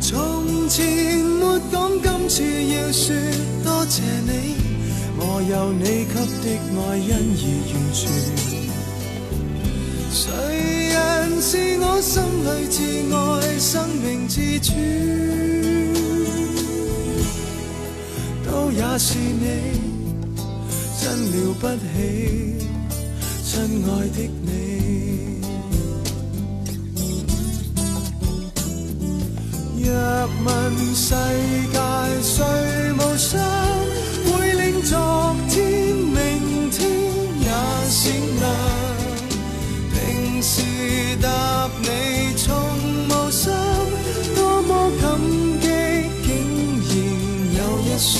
[0.00, 2.42] 從前沒講，今次
[2.74, 3.14] 要說
[3.62, 4.56] 多謝你，
[5.18, 6.44] 我有你給的
[6.76, 8.00] 愛，因而完全。
[10.14, 10.18] 誰
[10.94, 10.98] 人
[11.40, 12.12] 是我心
[12.44, 12.76] 裏至
[13.14, 13.16] 愛、
[13.58, 13.70] 生
[14.02, 14.72] 命之主？
[18.44, 19.44] 都也是你，
[21.00, 21.86] 真了不起，
[23.44, 23.52] 親
[23.84, 25.31] 愛的你。
[29.84, 29.92] 若
[30.44, 31.12] 问世
[31.72, 31.78] 界
[32.22, 32.44] 谁
[32.94, 33.42] 无双，
[34.26, 35.60] 会令昨天、
[35.96, 36.80] 明天
[37.40, 37.48] 也
[37.88, 38.44] 闪亮。
[39.92, 40.62] 平时
[41.20, 41.26] 答
[41.80, 41.86] 你
[42.36, 42.54] 从
[43.08, 43.52] 无心，
[44.36, 45.02] 多么感
[45.60, 45.66] 激，
[46.22, 46.30] 竟
[46.88, 46.92] 然
[47.58, 48.16] 有一双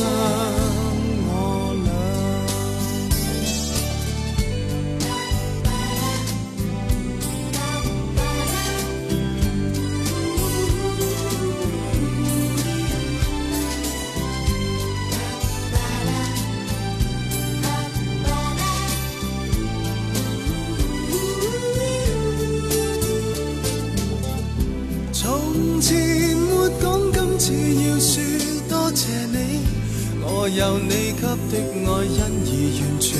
[30.44, 31.54] 我有你給的
[31.86, 33.14] 愛，因而完全。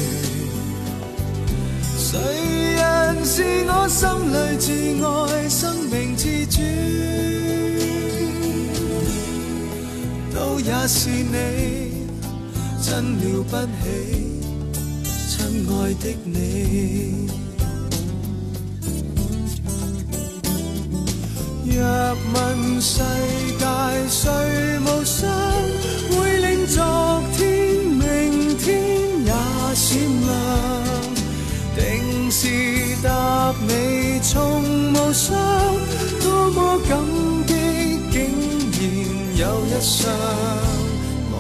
[1.96, 2.10] 誰
[2.74, 2.82] 人
[3.24, 3.36] 是
[3.68, 4.02] 我心
[4.32, 4.66] 裏至
[5.06, 6.58] 愛，生命之主？
[10.34, 12.08] 都也是你，
[12.82, 13.54] 真了不
[13.84, 13.86] 起，
[15.30, 15.38] 親
[15.70, 17.21] 愛的你。
[21.74, 21.82] 若
[22.34, 23.00] 問世
[23.58, 23.64] 界
[24.08, 24.20] 誰
[24.80, 25.20] 無雙，
[26.10, 27.40] 會令昨天、
[27.84, 28.64] 明天
[29.24, 29.32] 也
[29.74, 29.84] 閃
[30.26, 30.30] 亮。
[31.74, 32.46] 定是
[33.02, 34.62] 答你從
[34.92, 35.32] 無雙，
[36.20, 36.90] 多麼感
[37.46, 37.52] 激，
[38.10, 38.16] 竟
[38.72, 38.80] 然
[39.38, 40.12] 有一雙
[41.32, 41.36] 我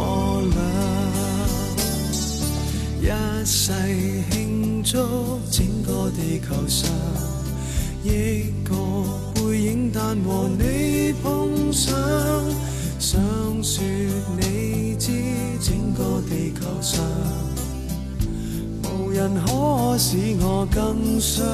[3.00, 3.72] 俩，一世
[4.30, 4.32] 慶
[4.82, 4.92] 祝
[5.50, 6.90] 整個地球上。
[8.04, 8.08] 億
[8.64, 8.74] 個
[9.52, 11.94] 背影，但和你碰上，
[12.98, 13.20] 想
[13.62, 13.84] 说
[14.40, 15.12] 你知
[15.60, 17.04] 整个地球上，
[18.82, 21.44] 无人可使我更想。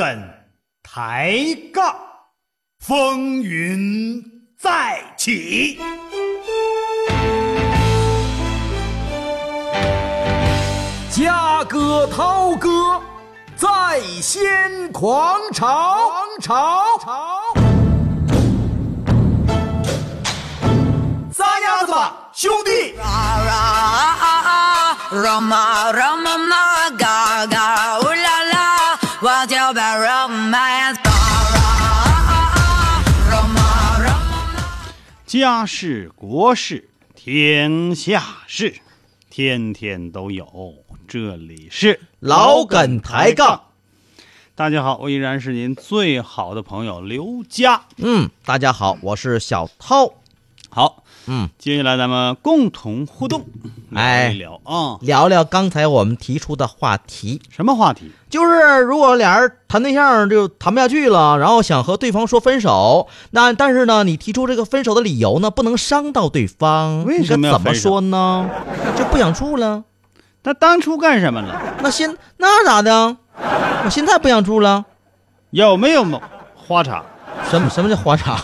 [0.00, 0.30] 老梗
[0.82, 1.36] 抬
[1.74, 1.94] 杠，
[2.78, 4.24] 风云
[4.58, 5.78] 再起。
[11.10, 12.98] 家哥涛哥
[13.54, 17.38] 在掀狂潮，潮潮。
[21.30, 22.94] 撒丫子吧，兄弟
[35.30, 38.74] 家事国事天下事，
[39.30, 40.74] 天天都有。
[41.06, 43.66] 这里是老梗抬杠。
[44.56, 47.84] 大家好，我依然是您最好的朋友刘佳。
[47.98, 50.14] 嗯，大家好，我是小涛。
[50.68, 53.44] 好，嗯，接下来咱们共同互动，
[53.94, 58.10] 哎聊啊，聊聊刚才我们提出的话题，什么话题？
[58.28, 68.50] 就是如果俩人谈对象就谈不下去了，然后想和对方说分手，那但是呢，你提出这个分手的理由呢，不能伤到对方，为什么怎么说呢？
[68.98, 69.84] 就不想处了。
[70.42, 71.62] 那当初干什么了？
[71.80, 73.16] 那现那咋的？
[73.84, 74.84] 我现在不想处了。
[75.50, 76.20] 有没有毛
[76.56, 77.04] 花茶？
[77.48, 78.36] 什么什么叫花茶？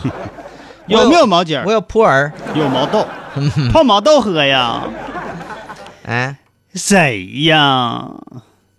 [0.86, 1.66] 有没有毛尖儿？
[1.66, 1.72] 我？
[1.72, 2.32] 有普洱。
[2.54, 3.06] 有毛豆，
[3.72, 4.84] 泡毛豆喝呀？
[6.04, 6.36] 哎，
[6.74, 8.08] 谁呀？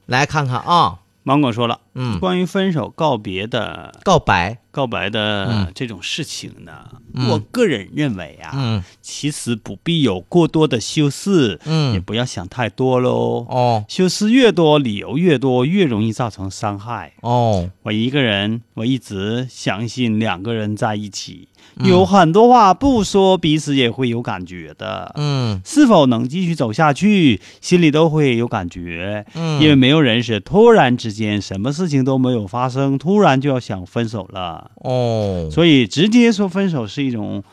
[0.05, 2.17] 来看看啊，芒果说了，嗯。
[2.19, 5.71] 关于分手告别的告白，告白的嗯。
[5.75, 6.71] 这种事情呢，
[7.13, 7.27] 嗯。
[7.27, 8.81] 我个人认为啊，嗯。
[9.01, 11.91] 其实不必有过多的修饰，嗯。
[11.91, 13.45] 也不要想太多喽。
[13.49, 13.83] 哦。
[13.89, 17.11] 修饰越多，理由越多，越容易造成伤害。
[17.19, 25.11] 哦，我一个人，我一直相信两个人在一起，嗯有很多话不说，彼此也会有感觉的。
[25.15, 29.25] 嗯是否能继续走下去，心里都会有感觉。
[29.35, 34.71] 嗯，因为没有人是突然之间什么事情都没有发生，突然就要想分手了。
[34.75, 37.43] 哦，所以直接说分手是一种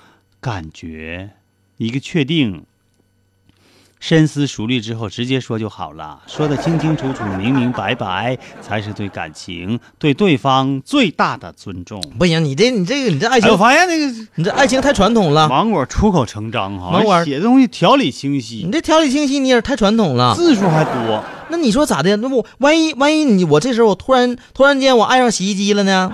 [0.40, 1.30] 感觉，
[1.76, 2.64] 一个确定。
[4.06, 12.02] 深思熟虑之后，直接说就好了，说的清清楚楚、明明白白，才是对感情、对对方最大的尊重。
[12.18, 20.34] 不行，你这你这个你这爱哎，情我，发现那个你这爱情太传统了，芒果出口成章哈，芒果写的东西条理清晰你，这条理清晰，你也是太传统了。
[20.34, 21.24] 字数还多。
[21.48, 22.14] 那你说咋的？
[22.18, 26.12] 那我万一万一你我这时候我突然突然间我爱上洗衣机了呢？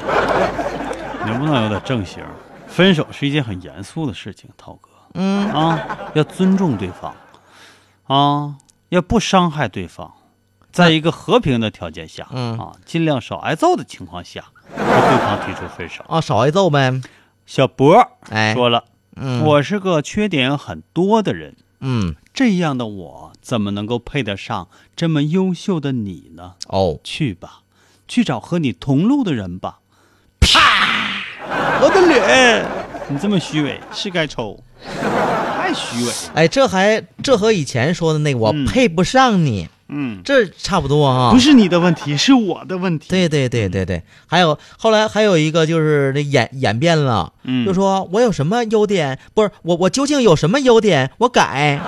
[1.26, 2.22] 能不能有点正形？
[2.68, 7.12] 分手是一件很严肃的事情，涛哥嗯啊，要尊重对方，
[8.10, 8.56] 啊，
[8.88, 10.10] 要不伤害对方，
[10.72, 16.04] 在一个和平的条件下，嗯啊，尽量少挨揍的情况下，和对方提出分手。
[16.08, 17.00] 啊，少挨揍呗。
[17.46, 18.82] 小博哎，说了，
[19.14, 26.54] 嗯我是个缺点很多的人，嗯这样的我怎么能够配得上这么优秀的你呢？
[26.66, 27.60] 哦，去吧，
[28.08, 29.78] 去找和你同路的人吧。
[30.40, 31.22] 啪！
[31.80, 32.66] 我的脸，
[33.08, 34.60] 你这么虚伪是该抽，
[35.72, 36.32] 太虚伪了。
[36.34, 38.64] 哎，这还这和以前说的那个我嗯。
[38.66, 41.30] 配不上你，嗯，这差不多啊。
[41.32, 43.08] 不是你的问题，是我的问题。
[43.08, 47.64] 对对对对对，还有后来还有一个就是那演演变了，嗯。
[47.66, 51.80] 就说我有什么优点，不是我我究竟有什么优点，我改。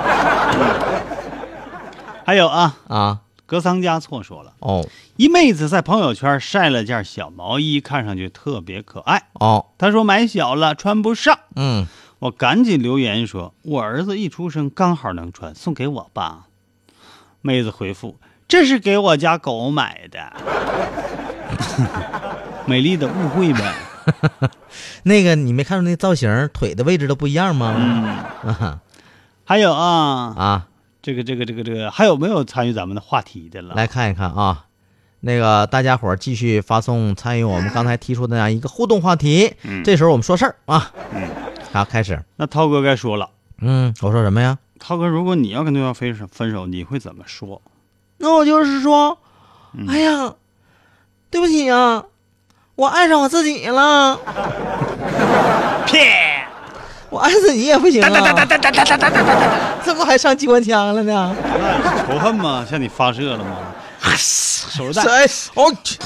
[2.25, 3.19] 还有啊，啊。
[3.45, 4.87] 格桑加措说了，哦。
[5.17, 9.25] 一妹子在朋友圈晒了件小毛衣，看上去特别可爱。
[9.35, 9.67] 哦。
[9.77, 11.87] 她说买小了穿不上，嗯
[12.23, 16.47] 我赶紧留言说，我儿子一出生刚好能穿，送给我吧。
[17.41, 18.17] 妹子回复，
[18.47, 20.33] 这是给我家狗买的。
[22.65, 23.75] 美丽的误会呗。
[25.03, 27.75] 那个你没看出那造型腿的位置都不一样吗？
[27.77, 28.05] 嗯，
[28.55, 28.81] 啊
[29.45, 30.69] 还有啊，啊，
[31.03, 33.75] 这个这个这个这个，还有没有参与咱们的话题的了？
[33.75, 34.67] 来看一看啊。
[35.25, 39.55] 那个大家伙继续发送参与我们刚才提出的那样一个互动话题。
[39.65, 40.93] 嗯这时候我们说事儿啊。
[41.13, 41.29] 嗯，
[41.73, 42.23] 好，开始。
[42.37, 44.59] 那涛哥该说了，嗯，我说什么呀？
[44.79, 47.61] 涛哥，如果你要跟对方分手分手，你会怎么说？
[48.19, 49.19] 那我就是说，
[49.73, 50.35] 嗯哎呀，
[51.31, 52.05] 对不起啊，
[52.75, 54.19] 我爱上我自己了。
[55.87, 56.47] 骗！
[57.11, 58.09] 我爱自己也不行啊！
[59.83, 61.35] 怎么还上机关枪了呢？
[62.09, 62.65] 仇恨吗？
[62.69, 63.57] 向你发射了吗？
[64.17, 65.05] 手榴弹。
[65.09, 65.99] 哎，哦，去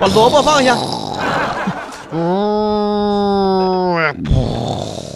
[0.00, 0.76] 把萝卜放下。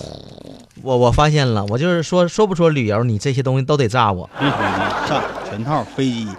[0.85, 4.28] 我我发现了，我就是说说不说旅游，你这些东西都得炸我。
[5.09, 6.28] 上全套飞机。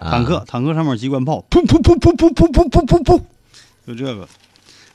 [0.00, 3.20] 坦克，坦克上面有机关炮，噗噗噗噗噗噗噗噗噗噗，
[3.86, 4.26] 就这个，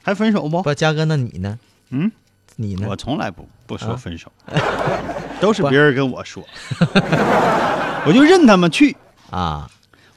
[0.01, 0.61] 还分手不？
[0.61, 1.57] 不，嘉哥，那你呢？
[1.91, 2.11] 嗯，
[2.57, 2.95] 你呢我？
[2.97, 4.29] 从来不不说啊分手，
[5.39, 6.43] 都是别人跟我说，
[8.05, 8.97] 我就任他们去。
[9.29, 9.69] 啊，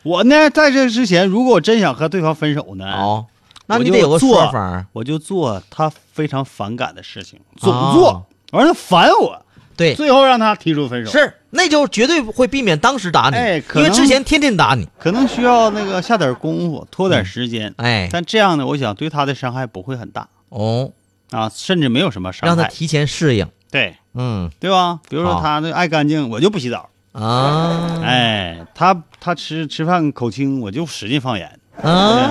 [0.03, 3.27] 我呢，在这之前，如果我真想和对方分手呢，哦，
[3.67, 4.87] 那你得有个说做法。
[4.93, 9.41] 我就做他非常反感的事情，总哦做，我让他烦我，
[9.77, 11.11] 对，最后让他提出分手。
[11.11, 14.89] 是，那就绝对会避免当时打你，哎可因为之前天天打你。
[14.99, 17.75] 可能需要那个下点功夫，拖点时间。
[17.79, 20.93] 哎，但这样呢，我想对他的伤害不会很大哦，
[21.31, 22.47] 啊，甚至没有什么伤害。
[22.49, 23.47] 让他提前适应。
[23.71, 25.01] 对嗯对吧？
[25.09, 26.89] 比如说他那爱干净，我就不洗澡。
[27.11, 31.59] 啊，哎，他他吃吃饭口轻，我就使劲放盐。
[31.83, 32.31] 啊，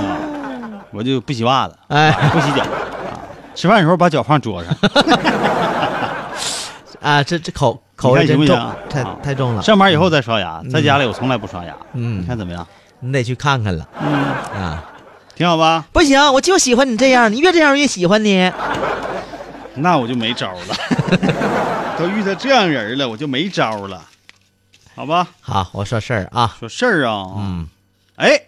[0.94, 2.64] 我就不洗袜子，哎不洗脚。
[2.64, 2.70] 啊
[3.56, 4.76] 吃饭的时候把脚放桌上，
[7.02, 9.62] 啊，这这口口味行真重不行，太啊太重了。
[9.62, 11.76] 上班以后再刷牙，在家里我从来不刷牙。
[11.94, 12.66] 嗯你看怎么样？
[13.00, 14.12] 你得去看看了嗯，
[14.60, 14.84] 啊！
[15.36, 15.86] 挺好吧？
[15.92, 18.52] 不行，我就喜欢你这样，你越这样越喜欢你。
[19.76, 20.76] 那我就没招了，
[22.00, 24.02] 都遇到这样人了，我就没招了，
[24.96, 25.28] 好吧？
[25.42, 27.68] 好，我说事儿啊，说事儿啊，嗯，
[28.16, 28.40] 哎，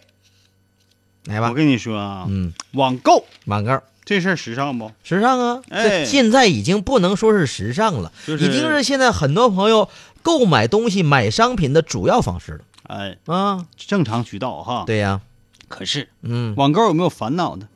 [1.26, 1.50] 来吧。
[1.50, 3.80] 我，跟你说啊，嗯，网购网购。
[4.04, 4.92] 这事儿时尚不？
[5.02, 5.62] 时尚啊，
[6.04, 8.44] 现在已经不能说是时尚了，就是。
[8.44, 9.88] 已经是现在很多朋友
[10.22, 12.60] 购买东西、买商品的主要方式了。
[12.84, 13.66] 哎，啊。
[13.76, 15.20] 正常渠道哈。，对呀，
[15.66, 17.66] 可是嗯，网购有没有烦恼呢？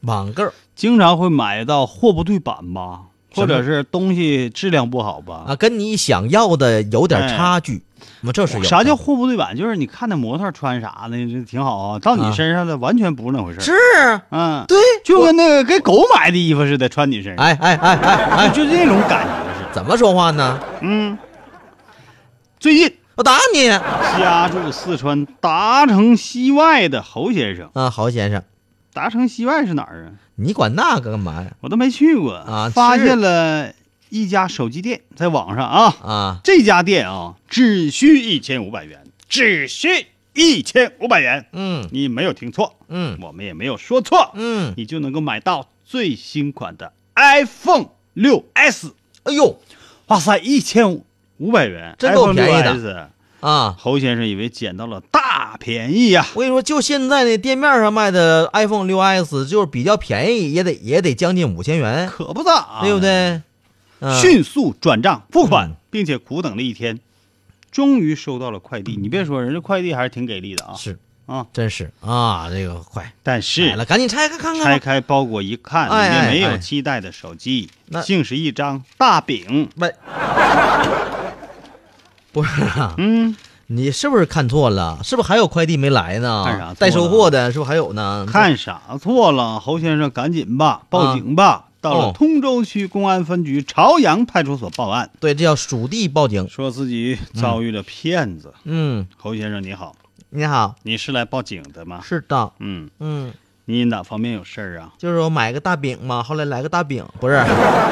[0.00, 0.52] 网购。
[0.74, 3.02] 经常会买到货不对版吧，
[3.32, 5.44] 或者是东西质量不好吧？
[5.46, 7.84] 啊，跟你想要的有点差距，
[8.22, 8.62] 我这是。
[8.64, 9.56] 啥叫货不对版？
[9.56, 13.62] 就是你看那模特穿啥的，这挺好啊，到你啊身上的完全不是那回事儿。
[13.62, 14.20] 是？
[14.30, 19.74] 嗯，对，就跟那个给狗买的衣服似的，穿你身上，哎哎哎哎哎，就那种感觉是。
[19.74, 20.58] 怎么说话呢？
[20.80, 21.18] 嗯，
[22.58, 23.68] 最近我打你
[24.18, 28.42] 家住四川达城西外的侯先生，啊，侯先生，
[28.92, 30.12] 达城西外是哪儿啊？
[30.36, 31.46] 你管那个干嘛呀？
[31.60, 33.72] 我都没去过啊发现了
[34.22, 41.88] 一家手机店，在网上啊，啊，这家店啊只需一千五百元，只需一千五百元，嗯。
[41.92, 43.18] 你没有听错，嗯。
[43.20, 48.94] 我们也没有说错，嗯，你就能够买到最新款的 iPhone 六 S。
[49.24, 49.60] 哎呦。
[50.08, 51.02] 哇塞，一千
[51.38, 52.76] 五百元，真够便宜的。
[52.76, 53.06] 6S
[53.40, 53.74] 啊！
[53.76, 63.00] 侯先生以为捡到了大便宜呀、我跟你说，就现在那店面上卖的 iPhone 6s，就是比较便宜，也得也得将近五千元，可不咋，对不？
[63.00, 63.42] 对？
[64.00, 67.00] 嗯迅速转账付款，嗯并且苦等了一天，
[67.70, 68.96] 终于收到了快递。
[69.00, 70.74] 你别说，人家快递还是挺给力的啊。
[70.74, 74.64] 是啊，真是啊，这个快但是来了，赶紧拆开看看。
[74.64, 77.68] 拆开包裹一看，里哎面没有期待的手机，
[78.04, 79.68] 竟是一张大饼。
[79.74, 79.86] 不，
[82.32, 83.34] 不是啊，嗯，
[83.66, 85.00] 你是不是看错了？
[85.02, 86.44] 是不是还有快递没来呢？
[86.44, 88.24] 看啥待收货的是不是还有呢？
[88.30, 89.58] 看啥错了？
[89.58, 91.65] 侯先生，赶紧吧，报警吧。
[91.80, 92.12] 到了哦。
[92.14, 96.48] 通州区公安分局朝阳派出所报案，对，这叫属地报警。
[96.48, 98.52] 说自己遭遇了骗子。
[98.64, 99.94] 嗯，侯先生你好，
[100.30, 102.00] 你好，你是来报警的吗？
[102.02, 103.32] 是的，嗯，嗯，
[103.66, 104.92] 你哪方面有事儿啊？
[104.98, 107.42] 就是我买个大饼嘛，后来来个大饼，不是，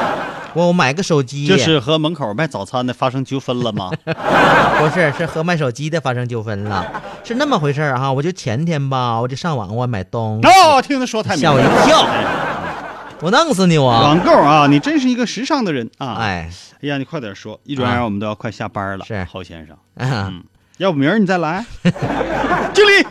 [0.53, 3.91] 我买个手机，就是和门口卖早餐的发生纠纷了吗？
[4.79, 8.11] 不是是和卖手机的发生纠纷了，是那么回事儿哈。
[8.11, 11.59] 我就前天吧，我就上网我买东西，哦，听他说太明吓我。
[11.59, 12.44] 一跳，哎
[13.21, 13.85] 我弄死你我！
[13.87, 16.15] 网购啊，你真是一个时尚的人啊！
[16.19, 16.49] 哎，
[16.81, 19.05] 哎呀，你快点说，一转眼我们都要快下班了。
[19.05, 20.43] 是侯先生，啊 嗯，
[20.77, 21.65] 要不明儿你再来。
[22.73, 23.07] 经理，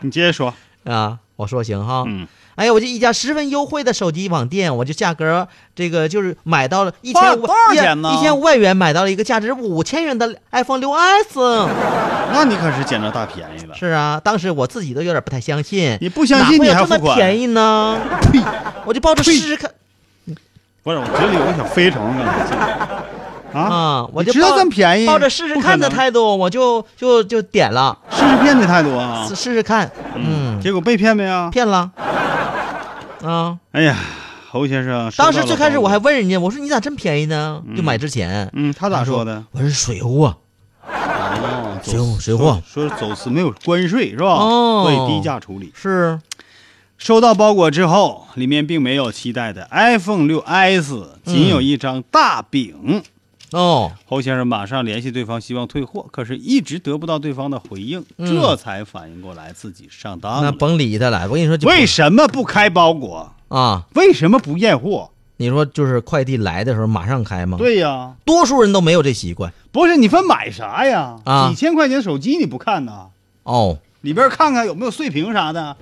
[0.00, 0.52] 你接着说。
[0.84, 2.04] 啊，我说行哈。
[2.06, 2.26] 嗯，
[2.60, 11.40] 哎呀，我就一家十分优惠的手机网店，我就价格这个就是买到了一千五多少多少钱呢一千五百元买到了一个价值五千元的 iPhone 六 S。
[12.34, 13.74] 那你可是捡着大便宜了。
[13.74, 17.98] 是啊，当时我自己都有点不太相信，你不相信哪会有这么你还付款便宜呢？
[18.84, 19.70] 我就抱着试试看
[20.82, 22.76] 不是，我嘴里有个小飞虫，刚才进来
[23.52, 29.34] 啊啊，我就知道这么便宜，抱着试试看的态度，我就就就点了试试骗的态度啊试。
[29.34, 31.48] 试试看，嗯，结果被骗没啊？
[31.50, 31.90] 骗了
[33.24, 33.58] 啊。
[33.72, 33.96] 哎呀，
[34.50, 37.62] 侯先生，当时最开始我还问，人家，我说你咋这么便宜呢？
[37.76, 39.44] 就买之前，嗯，他咋说的？
[39.52, 40.36] 我是水货，
[40.86, 44.26] 哦，水货水货说说走私没有关税是吧？
[44.26, 45.72] 哦所以低价处理。
[45.74, 46.18] 是
[46.98, 53.02] 收到包裹之后，里面并没有期待的 iPhone 六 S，仅有一张大饼。
[53.52, 60.42] 哦，侯先生马上联系对方，希望退货，可是一直得不到对方的回应，嗯这才反应过来自己上当了。
[60.42, 61.26] 那甭理他了。
[61.28, 63.32] 我跟你说，为什么不开包裹？
[63.48, 63.84] 啊？
[63.94, 65.10] 为什么不验货？
[65.36, 69.52] 你说就是快递来的时候马上开吗？，对呀，多数人都没有这习惯。
[69.72, 71.16] 不是你分买啥呀？
[71.24, 73.06] 啊几千块钱手机你不看呐？
[73.42, 75.76] 哦里边看看有没有碎屏啥的。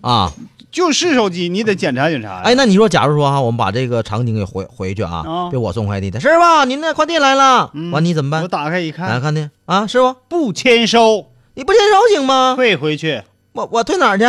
[0.00, 0.32] 啊，
[0.76, 2.42] 就是手机，你得检查检查呀。
[2.44, 8.48] 哎，那你说，假如说哈，我们把这个场景给回回去啊，啊就我送快递的，师傅，您那快递来了，嗯完你怎么办我？
[8.48, 12.52] 打开一看，来看的啊，师傅，不签收，你不签收行吗？
[12.56, 13.22] 退回去，
[13.54, 14.24] 我我退哪儿去？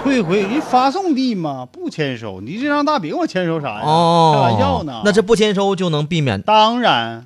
[0.00, 2.40] 退回人发送地嘛，不签收。
[2.40, 3.82] 你这张大饼我签收啥呀？
[3.82, 5.02] 哦，开玩笑呢。
[5.04, 7.24] 那这不签收就能避免当然，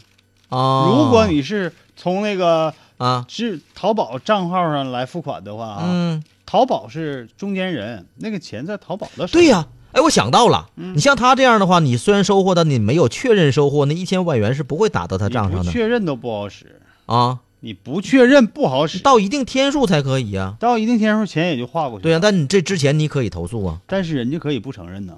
[0.48, 0.86] 啊？
[0.88, 9.32] 如果你是从那个啊，是淘宝账号上来付款的话啊，嗯，淘宝是中间人，那个钱在淘宝的手。
[9.32, 10.94] 对呀、哎，我想到了，嗯。
[10.94, 15.72] 你像他这样的话，你虽然收货，但你没有确认收货，那一千五百元是不会打到他账上的。
[15.72, 22.02] 确认都不好使，啊，你不确认不好使，到一定天数才可以呀、到一定天数钱也就划过去。
[22.02, 23.80] 对呀、但你这之前你可以投诉啊。
[23.86, 25.14] 但是人家可以不承认呢，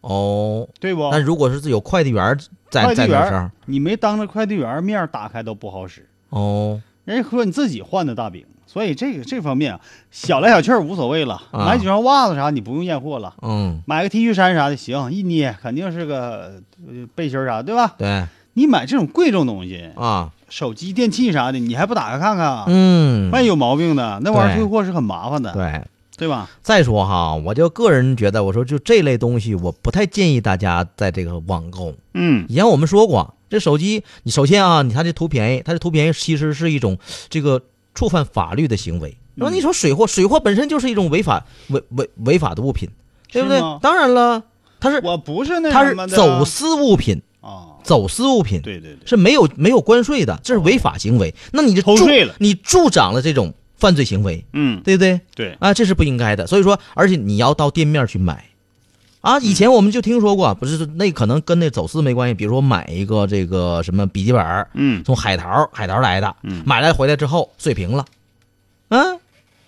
[0.00, 1.08] 哦，对不？
[1.12, 2.36] 那如果是有快递员
[2.70, 6.08] 在在那上儿，你没当着快递员面打开都不好使。
[6.30, 11.34] 哦，人家说你自己换的大饼，所以这个这方面啊，小来小去儿无所谓了。
[11.50, 17.94] 啊买几双袜子啥，你不用验货了，嗯，买个 T 恤衫啥的行，一捏肯定是个呃背心儿啥，对吧？
[17.98, 22.64] 对你买这种贵重东西，啊，手机、电器啥的，你还不打开看看啊？
[22.68, 24.18] 嗯，万一有毛病呢？
[24.22, 25.82] 那玩意儿退货是很麻烦的，对。
[26.18, 26.48] 对吧？
[26.62, 31.92] 再说哈，我就个人觉得，我说就这类东西，我不太建议大家在这个网购。
[32.14, 36.96] 嗯，以前我们说过，这手机你首先啊，你它这图便宜，它这图便宜其实是一种
[37.28, 37.60] 这个
[37.94, 39.16] 触犯法律的行为。
[39.34, 42.88] 那么嗯你说水货，水货本身就是一种违法违违违法的物品，
[43.30, 43.58] 对不对？
[43.80, 44.42] 当然了，
[44.78, 51.34] 它是我不是那它是走私物品，啊，走私物品对对对，是没有没有关税的，这是违法行为。
[51.52, 55.20] 那你就助偷税了你助长了这种犯罪行为，嗯，对不对？
[55.34, 56.46] 对，啊，这是不应该的。
[56.46, 58.44] 所以说，而且你要到店面去买，
[59.22, 62.34] 啊，嗯以前我们就听说过，不是那可能跟那走私没关系。
[62.34, 68.04] 比如说买一个这个什么笔记本儿，嗯，从海淘海淘来的，嗯买来回来之后碎屏了，
[68.88, 68.98] 啊，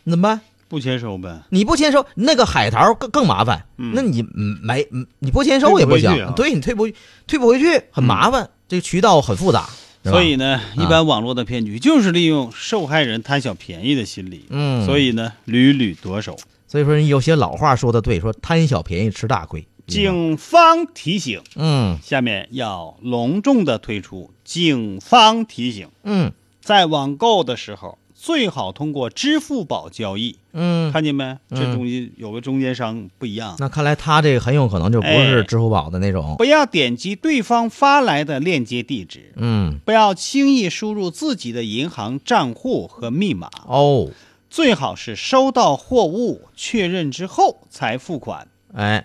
[0.04, 0.40] 你怎么办？
[0.66, 1.42] 不签收呗。
[1.50, 3.64] 你不签收，那个海淘更更麻烦。
[3.78, 6.88] 嗯那你嗯没嗯你不签收也不行退不啊，对你退不
[7.26, 9.68] 退不回去，很麻烦，这个渠道很复杂。
[10.02, 16.36] 所以呢，一般网络的骗局就是利用受害人贪小便宜的心理，嗯，所以呢，屡屡得手。
[16.74, 19.64] 所以说有些老话说的对，说贪小便宜吃大亏。
[19.86, 21.96] 警方提醒，嗯。
[22.02, 26.32] 下面要隆重的推出警方提醒，嗯。
[26.60, 31.38] 在网购的时候最好通过支付宝交易，嗯，看见没？
[31.50, 35.26] 这嗯中间有个中间商不一样，那看来他这个很有可能就不哎。
[35.26, 36.34] 是支付宝的那种。
[36.36, 44.10] 不要点击对方发来的链接地址，嗯，不要轻易输入自己的银行账户和密码，哦，
[44.54, 48.46] 最好是收到货物确认之后才付款。
[48.72, 49.04] 哎，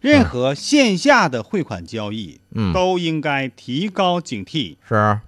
[0.00, 4.76] 任何线下的汇款交易，嗯都应该提高警惕。
[4.88, 5.20] 是，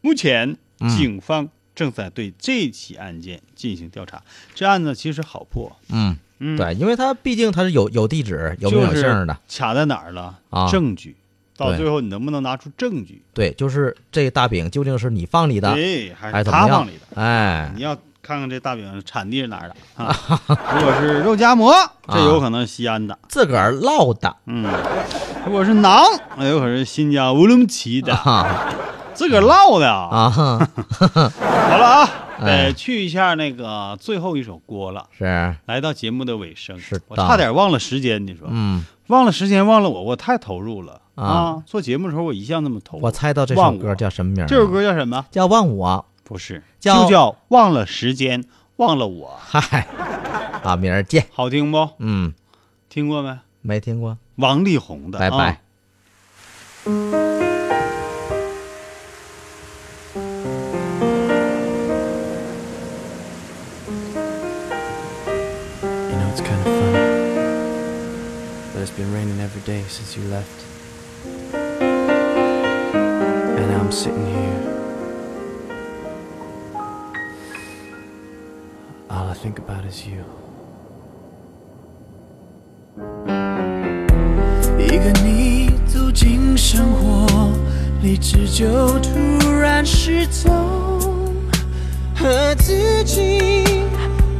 [0.00, 4.20] 目前，嗯警方正在对这起案件进行调查。
[4.52, 9.38] 这案子其实好破，嗯，嗯，对，因为他毕竟他是有有地址、有名有姓的。
[9.48, 10.40] 卡在哪儿了？
[10.50, 11.14] 啊证据，
[11.56, 13.22] 到最后你能不能拿出证据？
[13.32, 17.22] 对，就是这大饼究竟是你放里的，对，还是他放里的？
[17.22, 17.96] 哎你，要
[18.28, 20.14] 看看这大饼产地是哪儿的啊？
[20.76, 21.72] 如果是肉夹馍，
[22.12, 23.18] 这有可能是西安的。
[23.26, 24.70] 自个儿烙的嗯，
[25.46, 26.04] 如果是馕，
[26.36, 28.68] 那有可能是新疆乌鲁木齐的，啊
[29.14, 30.28] 自个儿烙的啊。
[30.28, 35.06] 好了啊，哎得去一下那个最后一首歌了。
[35.16, 41.62] 是来到节目的尾声，是我差点忘了时间，你说，嗯，忘了时间，忘了我，我太投入了啊啊！
[41.64, 43.04] 做节目的时候我一向那么投入。
[43.04, 44.46] 我猜到这首歌叫什么名？
[44.46, 45.24] 这首歌叫什么？
[45.30, 48.44] 叫《忘我不是，叫就叫忘了时间，
[48.76, 49.30] 忘了我，》。
[49.38, 49.86] 嗨，
[50.62, 51.24] 啊，明儿见。
[51.32, 51.88] 好听不？
[52.00, 52.34] 嗯，
[52.90, 53.38] 听过没？
[53.62, 54.18] 没听过。
[54.36, 55.60] 王力宏的，啊拜拜。
[56.84, 56.92] You
[66.12, 66.92] know, it's kind of funny.
[68.74, 70.66] But it's been raining every day since you left.
[73.56, 74.67] And now I'm sitting here.
[79.10, 80.22] All I think about is you.
[84.78, 87.50] 一个你走进生活，
[88.02, 90.50] 理智就突然失踪，
[92.14, 93.64] 和自己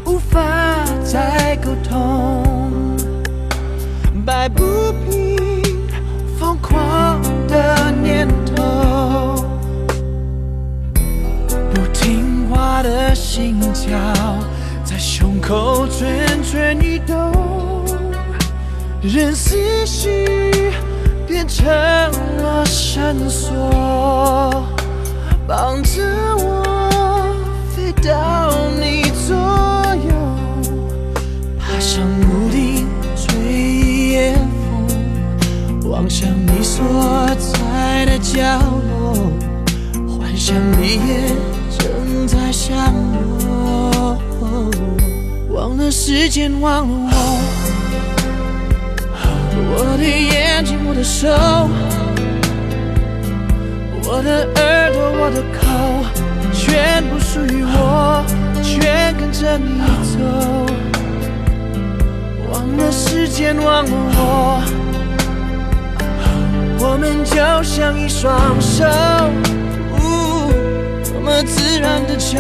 [0.05, 2.97] 无法再沟通，
[4.27, 4.65] 摆不
[5.09, 5.37] 平
[6.39, 9.47] 疯狂的念头，
[11.73, 13.99] 不听话的心跳
[15.49, 17.33] 口蠢蠢欲动。
[19.01, 20.27] 任思绪
[21.27, 23.57] 变成了绳索，
[25.47, 26.03] 绑着
[26.37, 27.35] 我
[27.75, 29.35] 飞到你左
[30.05, 30.13] 右，
[31.59, 32.87] 爬上屋顶
[33.17, 33.33] 吹
[34.11, 34.35] 夜
[35.81, 36.85] 风，望向你所
[37.39, 38.43] 在的角
[38.91, 39.33] 落，
[40.07, 41.33] 幻想你也
[41.79, 42.93] 正在想
[43.41, 44.19] 我，
[45.59, 47.11] 忘了时间，忘了我。
[49.75, 51.29] 我的眼睛，我的手，
[54.05, 55.67] 我的耳朵，我的口，
[56.53, 58.25] 全部属于我，
[58.63, 59.81] 全跟着你
[60.15, 60.21] 走。
[62.53, 64.63] 忘了时间，忘了我，
[66.79, 67.35] 我们就
[67.65, 68.31] 像一双
[68.61, 68.87] 手，
[69.99, 70.53] 呜
[71.03, 72.39] 多么自然的交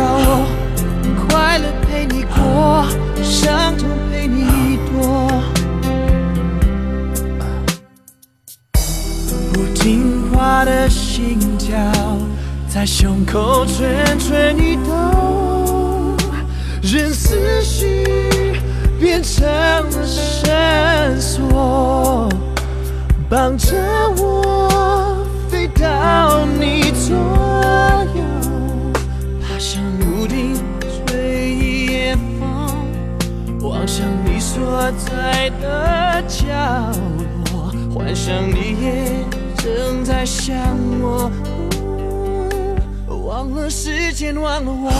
[12.78, 16.16] 在胸口蠢蠢欲动，
[16.80, 18.04] 任思绪
[19.00, 22.28] 变成了绳索，
[23.28, 23.74] 绑着
[24.18, 27.16] 我飞到你左
[28.14, 28.22] 右，
[29.42, 30.54] 爬上屋顶
[31.04, 32.48] 吹一夜风，
[33.60, 36.46] 望向你所在的角
[37.50, 39.26] 落，幻想你也
[39.56, 40.54] 正在想
[41.00, 41.28] 我。
[43.48, 44.90] 忘了时间，忘了我，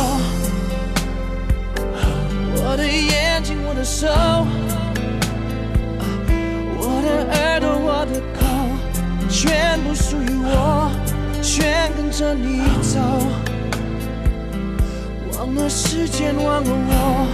[2.57, 4.07] 我的眼睛，我的手，
[6.79, 8.41] 我的耳朵，我的口，
[9.29, 10.91] 全部属于我，
[11.43, 12.99] 全跟着你走。
[15.39, 17.27] 忘了时间，忘了我，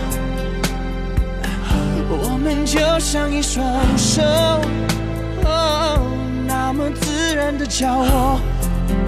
[2.10, 3.64] 我们就像一双
[3.96, 4.20] 手，
[5.44, 6.00] 哦，
[6.44, 8.40] 那么自然的交握，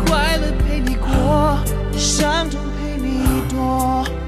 [0.07, 1.59] 快乐陪你过，
[1.97, 4.26] 伤痛陪你躲。